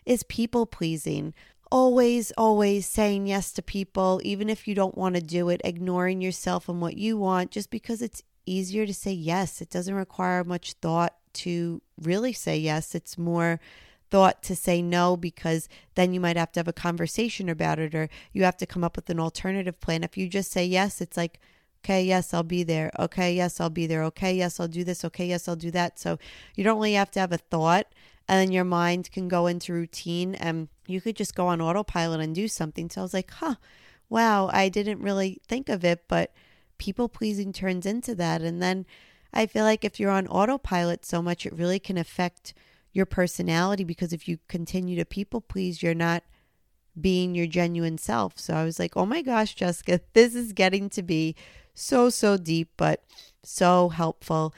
is 0.04 0.22
people 0.24 0.66
pleasing. 0.66 1.34
Always, 1.72 2.30
always 2.32 2.86
saying 2.86 3.26
yes 3.26 3.50
to 3.52 3.62
people, 3.62 4.20
even 4.22 4.48
if 4.48 4.68
you 4.68 4.74
don't 4.74 4.96
want 4.96 5.16
to 5.16 5.20
do 5.20 5.48
it, 5.48 5.60
ignoring 5.64 6.20
yourself 6.20 6.68
and 6.68 6.80
what 6.80 6.96
you 6.96 7.16
want 7.16 7.50
just 7.50 7.70
because 7.70 8.02
it's 8.02 8.22
easier 8.46 8.86
to 8.86 8.94
say 8.94 9.12
yes. 9.12 9.60
It 9.60 9.70
doesn't 9.70 9.94
require 9.94 10.44
much 10.44 10.74
thought 10.74 11.14
to 11.34 11.82
really 12.00 12.32
say 12.32 12.56
yes. 12.58 12.94
It's 12.94 13.18
more 13.18 13.58
thought 14.10 14.42
to 14.44 14.56
say 14.56 14.82
no 14.82 15.16
because 15.16 15.68
then 15.94 16.12
you 16.12 16.20
might 16.20 16.36
have 16.36 16.52
to 16.52 16.60
have 16.60 16.68
a 16.68 16.72
conversation 16.72 17.48
about 17.48 17.78
it 17.78 17.94
or 17.94 18.08
you 18.32 18.44
have 18.44 18.56
to 18.58 18.66
come 18.66 18.84
up 18.84 18.96
with 18.96 19.10
an 19.10 19.20
alternative 19.20 19.80
plan. 19.80 20.04
If 20.04 20.16
you 20.16 20.28
just 20.28 20.50
say 20.50 20.64
yes, 20.64 21.00
it's 21.00 21.16
like, 21.16 21.40
okay, 21.84 22.02
yes, 22.04 22.32
I'll 22.32 22.42
be 22.42 22.62
there. 22.62 22.90
Okay, 22.98 23.34
yes, 23.34 23.60
I'll 23.60 23.70
be 23.70 23.86
there. 23.86 24.04
Okay, 24.04 24.34
yes, 24.34 24.58
I'll 24.60 24.68
do 24.68 24.84
this. 24.84 25.04
Okay, 25.04 25.26
yes, 25.26 25.48
I'll 25.48 25.56
do 25.56 25.70
that. 25.72 25.98
So 25.98 26.18
you 26.54 26.64
don't 26.64 26.76
really 26.76 26.94
have 26.94 27.10
to 27.12 27.20
have 27.20 27.32
a 27.32 27.38
thought 27.38 27.86
and 28.28 28.40
then 28.40 28.52
your 28.52 28.64
mind 28.64 29.10
can 29.12 29.28
go 29.28 29.46
into 29.46 29.72
routine 29.72 30.34
and 30.34 30.68
you 30.86 31.00
could 31.00 31.16
just 31.16 31.34
go 31.34 31.46
on 31.46 31.60
autopilot 31.60 32.20
and 32.20 32.34
do 32.34 32.48
something. 32.48 32.88
So 32.88 33.00
I 33.00 33.04
was 33.04 33.14
like, 33.14 33.30
huh, 33.30 33.56
wow, 34.08 34.48
I 34.52 34.68
didn't 34.68 35.00
really 35.00 35.40
think 35.46 35.68
of 35.68 35.84
it, 35.84 36.04
but 36.08 36.32
people 36.78 37.08
pleasing 37.08 37.52
turns 37.52 37.84
into 37.84 38.14
that. 38.14 38.40
And 38.40 38.62
then 38.62 38.86
I 39.32 39.46
feel 39.46 39.64
like 39.64 39.84
if 39.84 40.00
you're 40.00 40.10
on 40.10 40.26
autopilot 40.28 41.04
so 41.04 41.20
much, 41.20 41.44
it 41.44 41.52
really 41.52 41.78
can 41.78 41.98
affect 41.98 42.54
your 42.94 43.04
personality 43.04 43.84
because 43.84 44.14
if 44.14 44.26
you 44.26 44.38
continue 44.48 44.96
to 44.96 45.04
people 45.04 45.42
please, 45.42 45.82
you're 45.82 45.94
not 45.94 46.22
being 46.98 47.34
your 47.34 47.46
genuine 47.46 47.98
self. 47.98 48.38
So 48.38 48.54
I 48.54 48.64
was 48.64 48.78
like, 48.78 48.96
oh 48.96 49.04
my 49.04 49.20
gosh, 49.20 49.54
Jessica, 49.54 50.00
this 50.14 50.34
is 50.34 50.54
getting 50.54 50.88
to 50.90 51.02
be 51.02 51.36
so, 51.74 52.08
so 52.08 52.38
deep, 52.38 52.70
but 52.76 53.04
so 53.42 53.90
helpful. 53.90 54.54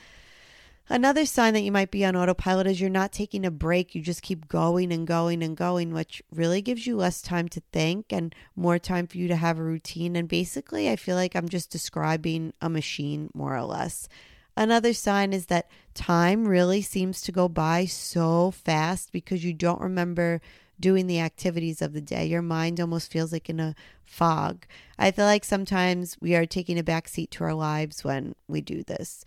Another 0.88 1.26
sign 1.26 1.54
that 1.54 1.62
you 1.62 1.72
might 1.72 1.90
be 1.90 2.04
on 2.04 2.14
autopilot 2.14 2.68
is 2.68 2.80
you're 2.80 2.88
not 2.88 3.10
taking 3.10 3.44
a 3.44 3.50
break. 3.50 3.94
You 3.94 4.02
just 4.02 4.22
keep 4.22 4.46
going 4.46 4.92
and 4.92 5.04
going 5.04 5.42
and 5.42 5.56
going, 5.56 5.92
which 5.92 6.22
really 6.30 6.62
gives 6.62 6.86
you 6.86 6.96
less 6.96 7.20
time 7.20 7.48
to 7.48 7.62
think 7.72 8.12
and 8.12 8.32
more 8.54 8.78
time 8.78 9.08
for 9.08 9.18
you 9.18 9.26
to 9.26 9.34
have 9.34 9.58
a 9.58 9.64
routine. 9.64 10.14
And 10.14 10.28
basically, 10.28 10.88
I 10.88 10.94
feel 10.94 11.16
like 11.16 11.34
I'm 11.34 11.48
just 11.48 11.70
describing 11.70 12.52
a 12.60 12.68
machine 12.68 13.30
more 13.34 13.56
or 13.56 13.64
less. 13.64 14.08
Another 14.56 14.92
sign 14.92 15.32
is 15.32 15.46
that 15.46 15.68
time 15.94 16.48
really 16.48 16.80
seems 16.80 17.20
to 17.22 17.32
go 17.32 17.48
by 17.48 17.84
so 17.84 18.50
fast 18.50 19.12
because 19.12 19.44
you 19.44 19.52
don't 19.52 19.80
remember 19.80 20.40
doing 20.80 21.06
the 21.06 21.20
activities 21.20 21.82
of 21.82 21.92
the 21.92 22.00
day. 22.00 22.26
Your 22.26 22.42
mind 22.42 22.80
almost 22.80 23.10
feels 23.10 23.32
like 23.32 23.50
in 23.50 23.60
a 23.60 23.74
fog. 24.04 24.66
I 24.98 25.10
feel 25.10 25.26
like 25.26 25.44
sometimes 25.44 26.16
we 26.20 26.34
are 26.34 26.46
taking 26.46 26.78
a 26.78 26.84
backseat 26.84 27.30
to 27.30 27.44
our 27.44 27.54
lives 27.54 28.04
when 28.04 28.34
we 28.48 28.60
do 28.60 28.82
this. 28.82 29.24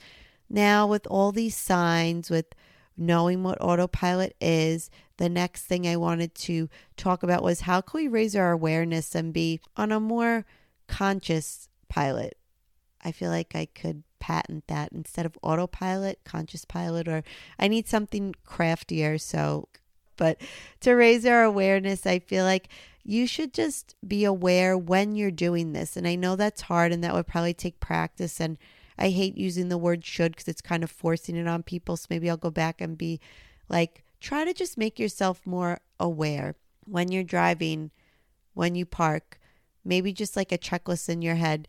Now, 0.50 0.88
with 0.88 1.06
all 1.08 1.32
these 1.32 1.56
signs, 1.56 2.30
with 2.30 2.56
knowing 2.98 3.44
what 3.44 3.62
autopilot 3.62 4.36
is, 4.42 4.90
the 5.18 5.30
next 5.30 5.66
thing 5.66 5.88
I 5.88 5.96
wanted 5.96 6.34
to 6.36 6.70
talk 6.98 7.24
about 7.24 7.44
was 7.44 7.62
how 7.62 7.82
can 7.82 8.02
we 8.02 8.08
raise 8.08 8.36
our 8.36 8.52
awareness 8.52 9.14
and 9.14 9.34
be 9.34 9.60
on 9.78 9.92
a 9.92 10.00
more 10.00 10.46
conscious 10.88 11.70
pilot? 11.88 12.38
I 13.04 13.12
feel 13.12 13.30
like 13.30 13.56
I 13.56 13.66
could 13.66 14.04
patent 14.20 14.68
that 14.68 14.92
instead 14.92 15.26
of 15.26 15.38
autopilot, 15.42 16.20
conscious 16.24 16.66
pilot, 16.66 17.08
or 17.08 17.24
I 17.58 17.68
need 17.68 17.88
something 17.88 18.36
craftier. 18.46 19.18
So, 19.18 19.68
but 20.18 20.40
to 20.82 20.94
raise 20.94 21.26
our 21.26 21.44
awareness, 21.44 22.06
I 22.06 22.20
feel 22.20 22.44
like 22.44 22.70
you 23.04 23.26
should 23.26 23.54
just 23.54 23.96
be 24.06 24.24
aware 24.26 24.78
when 24.78 25.16
you're 25.16 25.32
doing 25.32 25.74
this. 25.74 25.98
And 25.98 26.08
I 26.08 26.16
know 26.16 26.36
that's 26.36 26.62
hard 26.62 26.92
and 26.92 27.04
that 27.04 27.14
would 27.14 27.28
probably 27.28 27.54
take 27.54 27.80
practice. 27.80 28.40
And 28.40 28.58
I 28.98 29.10
hate 29.10 29.38
using 29.38 29.70
the 29.70 29.78
word 29.78 30.06
should 30.06 30.34
because 30.34 30.48
it's 30.48 30.62
kind 30.62 30.84
of 30.84 30.92
forcing 30.92 31.36
it 31.36 31.48
on 31.48 31.64
people. 31.64 31.98
So 31.98 32.08
maybe 32.10 32.30
I'll 32.30 32.38
go 32.38 32.52
back 32.52 32.82
and 32.82 32.98
be 32.98 33.20
like, 33.70 34.04
try 34.20 34.44
to 34.44 34.54
just 34.54 34.78
make 34.78 35.00
yourself 35.00 35.46
more 35.46 35.80
aware 36.00 36.56
when 36.86 37.12
you're 37.12 37.24
driving, 37.24 37.92
when 38.54 38.76
you 38.76 38.86
park, 38.86 39.40
maybe 39.86 40.12
just 40.12 40.36
like 40.36 40.52
a 40.52 40.58
checklist 40.58 41.08
in 41.08 41.22
your 41.22 41.36
head. 41.36 41.68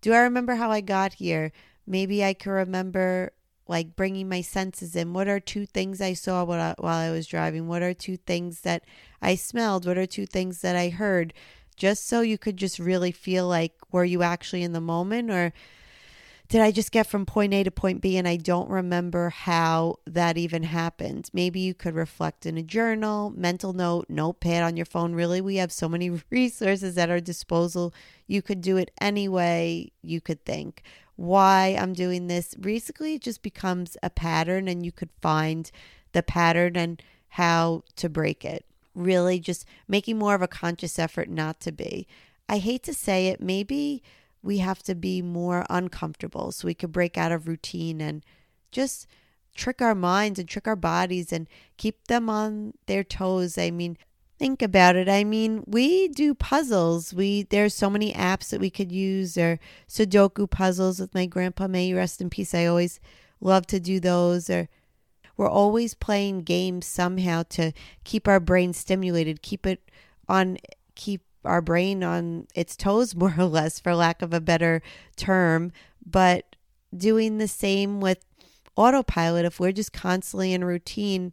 Do 0.00 0.12
I 0.12 0.18
remember 0.18 0.54
how 0.54 0.70
I 0.70 0.80
got 0.80 1.14
here? 1.14 1.52
Maybe 1.86 2.24
I 2.24 2.34
can 2.34 2.52
remember 2.52 3.32
like 3.66 3.96
bringing 3.96 4.28
my 4.28 4.42
senses 4.42 4.94
in. 4.94 5.12
What 5.12 5.28
are 5.28 5.40
two 5.40 5.66
things 5.66 6.00
I 6.00 6.12
saw 6.12 6.44
while 6.44 6.74
I 6.78 7.10
was 7.10 7.26
driving? 7.26 7.66
What 7.66 7.82
are 7.82 7.94
two 7.94 8.16
things 8.16 8.60
that 8.60 8.84
I 9.22 9.34
smelled? 9.34 9.86
What 9.86 9.98
are 9.98 10.06
two 10.06 10.26
things 10.26 10.60
that 10.60 10.76
I 10.76 10.90
heard? 10.90 11.32
Just 11.76 12.06
so 12.06 12.20
you 12.20 12.38
could 12.38 12.56
just 12.56 12.78
really 12.78 13.10
feel 13.10 13.48
like, 13.48 13.72
were 13.90 14.04
you 14.04 14.22
actually 14.22 14.62
in 14.62 14.72
the 14.72 14.80
moment 14.80 15.30
or 15.30 15.52
did 16.48 16.60
I 16.60 16.70
just 16.72 16.92
get 16.92 17.06
from 17.06 17.24
point 17.24 17.54
A 17.54 17.64
to 17.64 17.70
point 17.70 18.02
B 18.02 18.18
and 18.18 18.28
I 18.28 18.36
don't 18.36 18.68
remember 18.68 19.30
how 19.30 19.96
that 20.06 20.36
even 20.36 20.62
happened? 20.62 21.30
Maybe 21.32 21.60
you 21.60 21.72
could 21.72 21.94
reflect 21.94 22.44
in 22.44 22.58
a 22.58 22.62
journal, 22.62 23.32
mental 23.34 23.72
note, 23.72 24.06
notepad 24.10 24.62
on 24.62 24.76
your 24.76 24.86
phone. 24.86 25.14
Really, 25.14 25.40
we 25.40 25.56
have 25.56 25.72
so 25.72 25.88
many 25.88 26.10
resources 26.30 26.98
at 26.98 27.10
our 27.10 27.20
disposal. 27.20 27.94
You 28.26 28.42
could 28.42 28.60
do 28.60 28.76
it 28.76 28.90
any 29.00 29.26
way 29.26 29.92
you 30.02 30.20
could 30.20 30.44
think. 30.44 30.82
Why 31.16 31.76
I'm 31.78 31.92
doing 31.92 32.26
this, 32.26 32.54
basically, 32.54 33.14
it 33.14 33.22
just 33.22 33.42
becomes 33.42 33.96
a 34.02 34.10
pattern 34.10 34.68
and 34.68 34.84
you 34.84 34.92
could 34.92 35.10
find 35.22 35.70
the 36.12 36.22
pattern 36.22 36.76
and 36.76 37.02
how 37.28 37.84
to 37.96 38.08
break 38.08 38.44
it. 38.44 38.64
Really, 38.94 39.40
just 39.40 39.66
making 39.88 40.18
more 40.18 40.34
of 40.34 40.42
a 40.42 40.48
conscious 40.48 40.98
effort 40.98 41.28
not 41.28 41.60
to 41.60 41.72
be. 41.72 42.06
I 42.48 42.58
hate 42.58 42.82
to 42.84 42.94
say 42.94 43.28
it, 43.28 43.40
maybe 43.40 44.02
we 44.42 44.58
have 44.58 44.82
to 44.84 44.94
be 44.94 45.22
more 45.22 45.64
uncomfortable 45.70 46.52
so 46.52 46.66
we 46.66 46.74
could 46.74 46.92
break 46.92 47.16
out 47.16 47.32
of 47.32 47.48
routine 47.48 48.00
and 48.00 48.24
just 48.70 49.06
trick 49.54 49.80
our 49.80 49.94
minds 49.94 50.38
and 50.38 50.48
trick 50.48 50.68
our 50.68 50.76
bodies 50.76 51.32
and 51.32 51.48
keep 51.76 52.06
them 52.06 52.28
on 52.28 52.74
their 52.86 53.02
toes. 53.02 53.56
I 53.56 53.70
mean, 53.70 53.96
think 54.38 54.62
about 54.62 54.96
it. 54.96 55.08
I 55.08 55.24
mean, 55.24 55.64
we 55.66 56.08
do 56.08 56.34
puzzles. 56.34 57.14
We 57.14 57.44
there's 57.44 57.74
so 57.74 57.88
many 57.88 58.12
apps 58.12 58.50
that 58.50 58.60
we 58.60 58.70
could 58.70 58.92
use 58.92 59.36
or 59.36 59.58
Sudoku 59.88 60.50
puzzles 60.50 61.00
with 61.00 61.14
my 61.14 61.26
grandpa. 61.26 61.66
May 61.66 61.92
rest 61.92 62.20
in 62.20 62.30
peace. 62.30 62.54
I 62.54 62.66
always 62.66 63.00
love 63.40 63.66
to 63.68 63.80
do 63.80 64.00
those. 64.00 64.50
Or 64.50 64.68
we're 65.36 65.48
always 65.48 65.94
playing 65.94 66.42
games 66.42 66.86
somehow 66.86 67.44
to 67.50 67.72
keep 68.04 68.28
our 68.28 68.40
brain 68.40 68.72
stimulated, 68.72 69.42
keep 69.42 69.66
it 69.66 69.90
on, 70.28 70.58
keep 70.94 71.22
our 71.44 71.60
brain 71.60 72.02
on 72.02 72.46
its 72.54 72.76
toes, 72.76 73.14
more 73.16 73.34
or 73.38 73.44
less, 73.44 73.78
for 73.78 73.94
lack 73.94 74.22
of 74.22 74.32
a 74.32 74.40
better 74.40 74.82
term. 75.16 75.72
But 76.04 76.56
doing 76.96 77.38
the 77.38 77.48
same 77.48 78.00
with 78.00 78.24
autopilot, 78.76 79.44
if 79.44 79.60
we're 79.60 79.72
just 79.72 79.92
constantly 79.92 80.52
in 80.52 80.64
routine, 80.64 81.32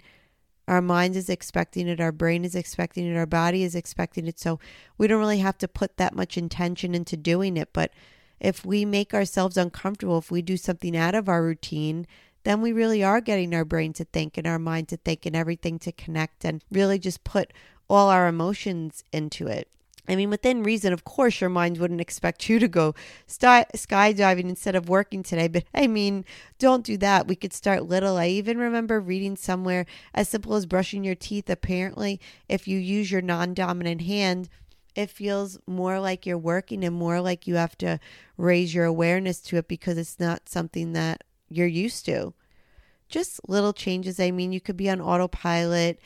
our 0.72 0.82
mind 0.82 1.18
is 1.18 1.30
expecting 1.30 1.90
it, 1.90 2.00
our 2.00 2.14
brain 2.14 2.46
is 2.46 2.56
expecting 2.56 3.06
it, 3.06 3.18
our 3.18 3.26
body 3.26 3.64
is 3.64 3.76
expecting 3.76 4.26
it. 4.26 4.40
So 4.40 4.58
we 4.98 5.06
don't 5.06 5.20
really 5.20 5.40
have 5.40 5.58
to 5.58 5.68
put 5.68 5.98
that 5.98 6.16
much 6.16 6.38
intention 6.38 6.96
into 6.96 7.18
doing 7.18 7.58
it. 7.58 7.74
But 7.74 7.92
if 8.40 8.66
we 8.66 8.86
make 8.86 9.14
ourselves 9.14 9.58
uncomfortable, 9.58 10.18
if 10.18 10.32
we 10.32 10.42
do 10.42 10.56
something 10.56 10.96
out 10.96 11.14
of 11.14 11.28
our 11.28 11.44
routine, 11.44 12.08
then 12.46 12.62
we 12.62 12.72
really 12.72 13.04
are 13.04 13.20
getting 13.20 13.54
our 13.54 13.66
brain 13.66 13.92
to 13.92 14.06
think 14.06 14.38
and 14.38 14.48
our 14.48 14.58
mind 14.58 14.88
to 14.88 14.96
think 14.96 15.26
and 15.26 15.36
everything 15.36 15.78
to 15.80 15.92
connect 15.92 16.46
and 16.46 16.64
really 16.72 16.98
just 16.98 17.26
put 17.26 17.52
all 17.90 18.08
our 18.08 18.28
emotions 18.28 19.04
into 19.12 19.48
it. 19.48 19.68
I 20.08 20.16
mean, 20.16 20.30
within 20.30 20.64
reason, 20.64 20.94
of 20.94 21.04
course, 21.04 21.40
your 21.40 21.50
mind 21.50 21.78
wouldn't 21.78 22.02
expect 22.02 22.50
you 22.50 22.60
to 22.60 22.68
go 22.68 22.96
sky- 23.28 23.68
skydiving 23.76 24.50
instead 24.50 24.76
of 24.76 24.90
working 24.90 25.24
today. 25.24 25.48
But 25.48 25.64
I 25.74 25.88
mean, 25.88 26.26
don't 26.60 26.86
do 26.86 26.98
that. 26.98 27.28
We 27.28 27.36
could 27.36 27.54
start 27.54 27.88
little. 27.88 28.18
I 28.18 28.28
even 28.28 28.58
remember 28.58 29.00
reading 29.00 29.36
somewhere 29.38 29.86
as 30.14 30.28
simple 30.30 30.56
as 30.56 30.66
brushing 30.66 31.04
your 31.04 31.16
teeth. 31.16 31.50
Apparently, 31.50 32.20
if 32.50 32.68
you 32.68 32.78
use 32.80 33.12
your 33.12 33.22
non 33.22 33.54
dominant 33.54 34.02
hand, 34.02 34.50
it 34.96 35.10
feels 35.10 35.58
more 35.68 36.00
like 36.00 36.26
you're 36.26 36.38
working 36.38 36.84
and 36.84 36.96
more 36.96 37.22
like 37.22 37.48
you 37.48 37.56
have 37.56 37.78
to 37.78 38.00
raise 38.38 38.74
your 38.74 38.86
awareness 38.86 39.40
to 39.42 39.58
it 39.58 39.68
because 39.68 39.98
it's 39.98 40.20
not 40.20 40.50
something 40.50 40.94
that 40.94 41.24
you're 41.48 41.68
used 41.68 42.06
to. 42.06 42.34
Just 43.08 43.40
little 43.48 43.74
changes. 43.74 44.20
I 44.20 44.32
mean, 44.32 44.52
you 44.52 44.62
could 44.62 44.78
be 44.78 44.90
on 44.90 45.02
autopilot 45.02 46.00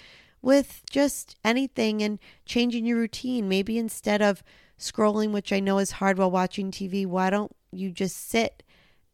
with 0.45 0.84
just 0.91 1.36
anything 1.43 2.03
and 2.03 2.19
changing 2.45 2.86
your 2.86 2.99
routine. 2.99 3.49
Maybe 3.49 3.79
instead 3.79 4.21
of 4.21 4.43
scrolling, 4.79 5.31
which 5.31 5.51
I 5.51 5.60
know 5.60 5.79
is 5.79 5.93
hard 5.93 6.19
while 6.19 6.29
watching 6.29 6.69
TV, 6.69 7.03
why 7.03 7.31
don't 7.31 7.51
you 7.71 7.89
just 7.89 8.29
sit 8.29 8.62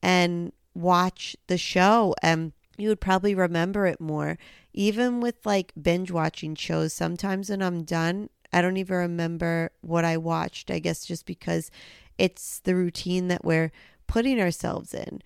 and 0.03 0.51
watch 0.75 1.37
the 1.47 1.57
show? 1.57 2.13
And 2.21 2.51
you 2.77 2.89
would 2.89 2.99
probably 2.99 3.33
remember 3.33 3.85
it 3.85 4.01
more. 4.01 4.37
Even 4.73 5.21
with 5.21 5.45
like 5.45 5.71
binge 5.81 6.11
watching 6.11 6.53
shows, 6.53 6.91
sometimes 6.91 7.49
when 7.49 7.61
I'm 7.61 7.83
done, 7.83 8.29
I 8.51 8.61
don't 8.61 8.75
even 8.75 8.97
remember 8.97 9.71
what 9.79 10.03
I 10.03 10.17
watched. 10.17 10.69
I 10.69 10.79
guess 10.79 11.05
just 11.05 11.25
because 11.25 11.71
it's 12.17 12.59
the 12.59 12.75
routine 12.75 13.29
that 13.29 13.45
we're 13.45 13.71
putting 14.05 14.41
ourselves 14.41 14.93
in. 14.93 15.21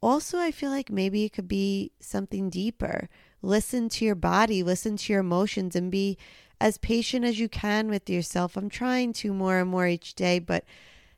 Also, 0.00 0.38
I 0.38 0.50
feel 0.50 0.70
like 0.70 0.90
maybe 0.90 1.24
it 1.24 1.32
could 1.32 1.48
be 1.48 1.92
something 2.00 2.50
deeper 2.50 3.08
listen 3.42 3.88
to 3.88 4.04
your 4.04 4.14
body, 4.14 4.62
listen 4.62 4.96
to 4.96 5.12
your 5.12 5.20
emotions, 5.20 5.76
and 5.76 5.90
be 5.90 6.18
as 6.60 6.78
patient 6.78 7.24
as 7.24 7.38
you 7.38 7.48
can 7.48 7.88
with 7.88 8.10
yourself. 8.10 8.56
I'm 8.56 8.68
trying 8.68 9.12
to 9.14 9.32
more 9.32 9.58
and 9.58 9.70
more 9.70 9.86
each 9.86 10.14
day, 10.14 10.38
but 10.38 10.64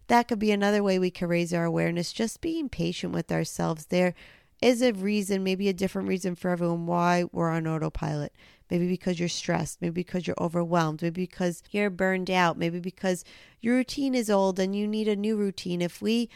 that 0.09 0.29
could 0.29 0.38
be 0.38 0.51
another 0.51 0.83
way 0.83 0.99
we 0.99 1.11
can 1.11 1.29
raise 1.29 1.55
our 1.55 1.64
awareness. 1.64 2.12
Just 2.12 2.40
being 2.40 2.69
patient 2.69 3.14
with 3.14 3.33
ourselves. 3.33 3.87
There 3.87 4.14
is 4.61 4.83
a 4.83 4.93
reason, 4.93 5.43
maybe 5.43 5.69
a 5.69 5.73
different 5.73 6.09
reason 6.09 6.35
for 6.35 6.51
everyone 6.51 6.87
why 6.87 7.25
we're 7.33 7.51
on 7.51 7.66
autopilot. 7.66 8.35
Maybe 8.71 8.87
because 8.87 9.19
you're 9.19 9.29
stressed, 9.29 9.81
maybe 9.81 9.95
because 9.95 10.27
you're 10.27 10.40
overwhelmed, 10.40 11.03
maybe 11.03 11.23
because 11.23 11.62
you're 11.71 11.90
burned 11.90 12.31
out, 12.31 12.59
maybe 12.59 12.79
because 12.79 13.25
your 13.61 13.77
routine 13.77 14.14
is 14.14 14.31
old 14.31 14.61
and 14.61 14.77
you 14.77 14.87
need 14.87 15.09
a 15.09 15.16
new 15.16 15.37
routine. 15.37 15.81
If 15.81 16.01
we 16.03 16.29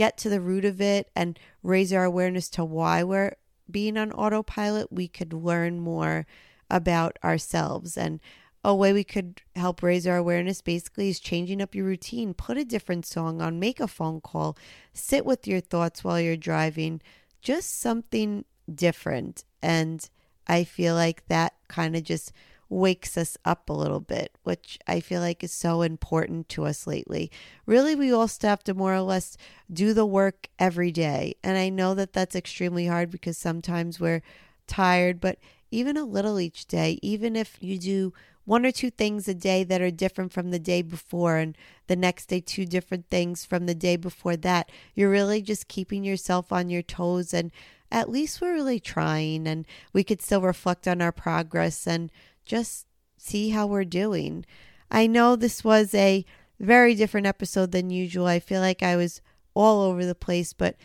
get 0.00 0.16
to 0.16 0.30
the 0.30 0.40
root 0.40 0.64
of 0.64 0.80
it 0.80 1.10
and 1.14 1.38
raise 1.62 1.92
our 1.92 2.04
awareness 2.04 2.48
to 2.48 2.64
why 2.64 3.04
we're 3.04 3.34
being 3.70 3.98
on 3.98 4.10
autopilot, 4.12 4.90
we 4.90 5.06
could 5.06 5.34
learn 5.34 5.78
more 5.78 6.26
about 6.70 7.18
ourselves. 7.22 7.98
And 7.98 8.18
a 8.64 8.74
way 8.74 8.94
we 8.94 9.04
could 9.04 9.42
help 9.54 9.82
raise 9.82 10.06
our 10.06 10.16
awareness 10.16 10.62
basically 10.62 11.10
is 11.10 11.20
changing 11.20 11.60
up 11.60 11.74
your 11.74 11.84
routine. 11.84 12.32
Put 12.32 12.56
a 12.56 12.64
different 12.64 13.04
song 13.04 13.42
on, 13.42 13.60
make 13.60 13.78
a 13.78 13.86
phone 13.86 14.22
call, 14.22 14.56
sit 14.94 15.26
with 15.26 15.46
your 15.46 15.60
thoughts 15.60 16.02
while 16.02 16.18
you're 16.18 16.34
driving, 16.34 17.02
just 17.42 17.78
something 17.78 18.46
different. 18.74 19.44
And 19.60 20.08
I 20.46 20.64
feel 20.64 20.94
like 20.94 21.26
that 21.26 21.52
kind 21.68 21.94
of 21.94 22.04
just 22.04 22.32
wakes 22.70 23.18
us 23.18 23.36
up 23.44 23.68
a 23.68 23.74
little 23.74 24.00
bit, 24.00 24.32
which 24.44 24.78
I 24.86 25.00
feel 25.00 25.20
like 25.20 25.44
is 25.44 25.52
so 25.52 25.82
important 25.82 26.48
to 26.50 26.64
us 26.64 26.86
lately. 26.86 27.30
Really, 27.66 27.94
we 27.94 28.12
all 28.12 28.30
have 28.42 28.64
to 28.64 28.74
more 28.74 28.94
or 28.94 29.00
less 29.00 29.36
do 29.70 29.92
the 29.92 30.06
work 30.06 30.48
every 30.58 30.92
day. 30.92 31.34
And 31.42 31.58
I 31.58 31.68
know 31.68 31.94
that 31.94 32.12
that's 32.12 32.36
extremely 32.36 32.86
hard 32.86 33.10
because 33.10 33.36
sometimes 33.36 34.00
we're 34.00 34.22
tired, 34.66 35.20
but 35.20 35.38
even 35.72 35.96
a 35.96 36.04
little 36.04 36.38
each 36.40 36.66
day, 36.66 36.98
even 37.02 37.36
if 37.36 37.58
you 37.60 37.76
do 37.76 38.12
one 38.44 38.64
or 38.64 38.72
two 38.72 38.90
things 38.90 39.28
a 39.28 39.34
day 39.34 39.64
that 39.64 39.82
are 39.82 39.90
different 39.90 40.32
from 40.32 40.50
the 40.50 40.58
day 40.58 40.82
before, 40.82 41.36
and 41.36 41.56
the 41.88 41.96
next 41.96 42.26
day, 42.26 42.40
two 42.40 42.66
different 42.66 43.08
things 43.08 43.44
from 43.44 43.66
the 43.66 43.74
day 43.74 43.96
before 43.96 44.36
that. 44.36 44.70
You're 44.94 45.10
really 45.10 45.42
just 45.42 45.68
keeping 45.68 46.04
yourself 46.04 46.52
on 46.52 46.70
your 46.70 46.82
toes, 46.82 47.34
and 47.34 47.52
at 47.92 48.08
least 48.08 48.40
we're 48.40 48.54
really 48.54 48.80
trying, 48.80 49.46
and 49.46 49.66
we 49.92 50.02
could 50.02 50.22
still 50.22 50.40
reflect 50.40 50.88
on 50.88 51.02
our 51.02 51.12
progress 51.12 51.86
and 51.86 52.10
just 52.44 52.86
see 53.16 53.50
how 53.50 53.66
we're 53.66 53.84
doing. 53.84 54.44
I 54.90 55.06
know 55.06 55.36
this 55.36 55.62
was 55.62 55.94
a 55.94 56.24
very 56.58 56.94
different 56.94 57.26
episode 57.26 57.72
than 57.72 57.90
usual. 57.90 58.26
I 58.26 58.40
feel 58.40 58.60
like 58.60 58.82
I 58.82 58.96
was 58.96 59.20
all 59.54 59.82
over 59.82 60.04
the 60.04 60.14
place, 60.14 60.52
but 60.52 60.76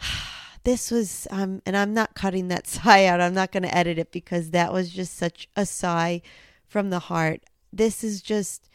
this 0.64 0.90
was 0.90 1.26
um 1.30 1.60
and 1.66 1.76
I'm 1.76 1.92
not 1.92 2.14
cutting 2.14 2.48
that 2.48 2.66
sigh 2.68 3.06
out. 3.06 3.20
I'm 3.20 3.34
not 3.34 3.52
going 3.52 3.62
to 3.64 3.76
edit 3.76 3.98
it 3.98 4.12
because 4.12 4.50
that 4.50 4.72
was 4.72 4.90
just 4.90 5.16
such 5.16 5.48
a 5.56 5.66
sigh 5.66 6.22
from 6.66 6.90
the 6.90 7.00
heart. 7.00 7.42
This 7.72 8.04
is 8.04 8.22
just 8.22 8.68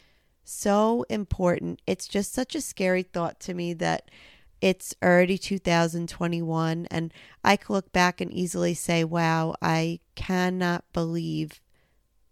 so 0.44 1.04
important. 1.08 1.80
It's 1.86 2.08
just 2.08 2.32
such 2.32 2.54
a 2.54 2.60
scary 2.60 3.02
thought 3.02 3.38
to 3.40 3.54
me 3.54 3.74
that 3.74 4.10
it's 4.60 4.94
already 5.02 5.38
2021 5.38 6.86
and 6.90 7.14
I 7.44 7.56
can 7.56 7.74
look 7.74 7.92
back 7.92 8.20
and 8.20 8.32
easily 8.32 8.74
say, 8.74 9.04
"Wow, 9.04 9.54
I 9.62 10.00
cannot 10.16 10.84
believe 10.92 11.60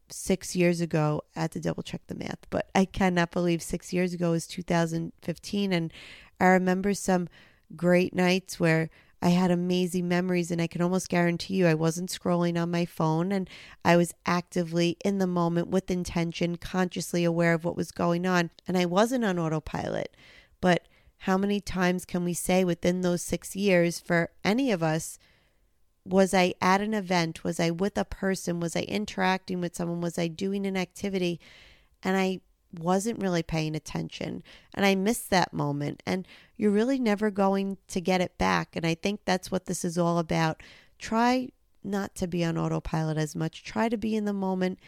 6 0.09 0.57
years 0.57 0.81
ago, 0.81 1.23
I 1.35 1.42
had 1.42 1.53
to 1.53 1.61
double 1.61 1.83
check 1.83 2.03
the 2.07 2.14
math, 2.14 2.47
but 2.51 2.71
I 2.75 2.85
cannot 2.85 3.31
believe 3.31 3.62
6 3.62 3.92
years 3.92 4.12
ago 4.12 4.31
was 4.33 4.47
2015 4.47 5.73
and 5.73 5.92
I 6.40 6.47
remember 6.47 6.95
some 6.95 7.29
great 7.75 8.14
nights 8.14 8.61
where 8.61 8.90
I 9.23 9.31
had 9.31 9.51
amazing 9.51 10.09
memories, 10.09 10.51
and 10.51 10.61
I 10.61 10.66
can 10.66 10.83
almost 10.83 11.09
guarantee 11.09 11.55
you 11.55 11.66
I 11.66 11.75
wasn't 11.75 12.11
scrolling 12.11 12.61
on 12.61 12.71
my 12.71 12.85
phone 12.85 13.33
and 13.33 13.49
I 13.85 13.97
was 13.97 14.12
actively 14.27 14.99
in 15.05 15.19
the 15.19 15.27
moment 15.27 15.69
with 15.69 15.90
intention, 15.90 16.57
consciously 16.57 17.25
aware 17.25 17.55
of 17.55 17.64
what 17.64 17.77
was 17.77 17.90
going 17.90 18.27
on. 18.27 18.51
And 18.69 18.77
I 18.77 18.85
wasn't 18.85 19.25
on 19.25 19.38
autopilot. 19.38 20.14
But 20.61 20.87
how 21.21 21.38
many 21.38 21.61
times 21.61 22.05
can 22.05 22.25
we 22.25 22.35
say 22.35 22.62
within 22.62 23.01
those 23.01 23.23
six 23.23 23.57
years 23.57 23.99
for 23.99 24.31
any 24.45 24.71
of 24.71 24.83
us? 24.83 25.19
Was 26.09 26.35
I 26.35 26.55
at 26.61 26.81
an 26.81 26.95
event? 26.95 27.45
Was 27.45 27.59
I 27.59 27.71
with 27.71 27.99
a 27.99 28.05
person? 28.05 28.61
Was 28.61 28.77
I 28.77 28.83
interacting 28.83 29.61
with 29.61 29.75
someone? 29.75 30.01
Was 30.01 30.19
I 30.19 30.29
doing 30.29 30.66
an 30.66 30.77
activity? 30.77 31.40
And 32.03 32.16
I 32.16 32.40
wasn't 32.79 33.23
really 33.23 33.42
paying 33.42 33.75
attention 33.75 34.42
and 34.75 34.85
I 34.85 34.95
missed 34.95 35.31
that 35.31 35.53
moment 35.53 36.03
and 36.07 36.27
you're 36.57 36.71
really 36.71 36.99
never 36.99 37.31
going 37.31 37.79
to 37.88 38.01
get 38.01 38.21
it 38.21 38.37
back 38.38 38.77
and 38.77 38.85
I 38.85 38.95
think 38.95 39.21
that's 39.25 39.51
what 39.51 39.66
this 39.66 39.85
is 39.85 39.97
all 39.97 40.19
about. 40.19 40.62
Try 40.99 41.51
not 41.85 42.14
to 42.16 42.27
be 42.27 42.45
on 42.45 42.59
autopilot 42.59 43.16
as 43.16 43.37
much. 43.37 43.62
Try 43.62 43.88
to 43.88 43.97
be 43.97 44.16
in 44.16 44.25
the 44.25 44.33
moment 44.33 44.79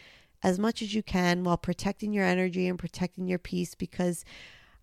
as 0.43 0.59
much 0.59 0.81
as 0.81 0.93
you 0.93 1.03
can 1.03 1.43
while 1.43 1.57
protecting 1.57 2.13
your 2.13 2.25
energy 2.25 2.67
and 2.67 2.79
protecting 2.79 3.27
your 3.27 3.39
peace 3.39 3.75
because 3.75 4.23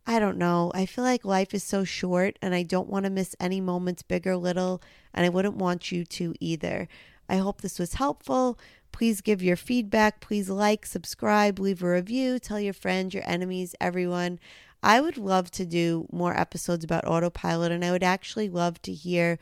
I 0.06 0.20
don't 0.20 0.38
know. 0.38 0.70
I 0.72 0.86
feel 0.86 1.02
like 1.02 1.24
life 1.24 1.52
is 1.52 1.64
so 1.64 1.82
short 1.82 2.38
and 2.40 2.54
I 2.54 2.62
don't 2.62 2.88
want 2.88 3.04
to 3.04 3.10
miss 3.10 3.34
any 3.40 3.60
moments, 3.60 4.02
big 4.02 4.26
or 4.26 4.36
little, 4.36 4.80
and 5.12 5.26
I 5.26 5.30
wouldn't 5.30 5.56
want 5.56 5.90
you 5.90 6.04
to 6.04 6.34
either. 6.38 6.86
I 7.28 7.36
hope 7.36 7.60
this 7.60 7.78
was 7.78 7.94
helpful. 7.94 8.58
Please 8.92 9.20
give 9.20 9.42
your 9.42 9.56
feedback. 9.56 10.20
Please 10.20 10.48
like, 10.48 10.86
subscribe, 10.86 11.58
leave 11.58 11.82
a 11.82 11.90
review, 11.90 12.38
tell 12.38 12.60
your 12.60 12.72
friends, 12.72 13.14
your 13.14 13.28
enemies, 13.28 13.74
everyone. 13.80 14.38
I 14.82 15.00
would 15.00 15.18
love 15.18 15.50
to 15.52 15.66
do 15.66 16.06
more 16.12 16.38
episodes 16.38 16.84
about 16.84 17.06
autopilot, 17.06 17.72
and 17.72 17.84
I 17.84 17.90
would 17.90 18.04
actually 18.04 18.48
love 18.48 18.80
to 18.82 18.92
hear 18.92 19.38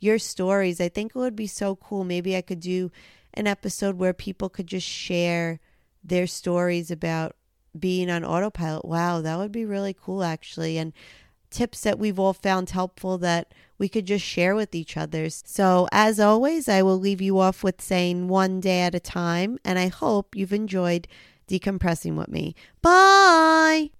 your 0.00 0.18
stories. 0.18 0.80
I 0.80 0.88
think 0.88 1.12
it 1.14 1.18
would 1.18 1.36
be 1.36 1.46
so 1.46 1.76
cool. 1.76 2.02
Maybe 2.02 2.36
I 2.36 2.42
could 2.42 2.60
do 2.60 2.90
an 3.34 3.46
episode 3.46 3.96
where 3.96 4.12
people 4.12 4.48
could 4.48 4.66
just 4.66 4.86
share 4.86 5.60
their 6.02 6.26
stories 6.26 6.90
about 6.90 7.36
being 7.80 8.10
on 8.10 8.24
autopilot. 8.24 8.84
Wow, 8.84 9.20
that 9.20 9.38
would 9.38 9.52
be 9.52 9.64
really 9.64 9.94
cool, 9.94 10.22
actually. 10.22 10.78
And 10.78 10.92
tips 11.50 11.80
that 11.82 11.98
we've 11.98 12.18
all 12.18 12.32
found 12.32 12.70
helpful 12.70 13.18
that 13.18 13.52
we 13.78 13.88
could 13.88 14.06
just 14.06 14.24
share 14.24 14.54
with 14.54 14.74
each 14.74 14.96
other. 14.96 15.30
So, 15.30 15.88
as 15.92 16.20
always, 16.20 16.68
I 16.68 16.82
will 16.82 16.98
leave 16.98 17.20
you 17.20 17.38
off 17.38 17.62
with 17.62 17.80
saying 17.80 18.28
one 18.28 18.60
day 18.60 18.80
at 18.80 18.94
a 18.94 19.00
time, 19.00 19.58
and 19.64 19.78
I 19.78 19.88
hope 19.88 20.34
you've 20.34 20.52
enjoyed 20.52 21.08
decompressing 21.48 22.16
with 22.16 22.28
me. 22.28 22.54
Bye. 22.82 23.90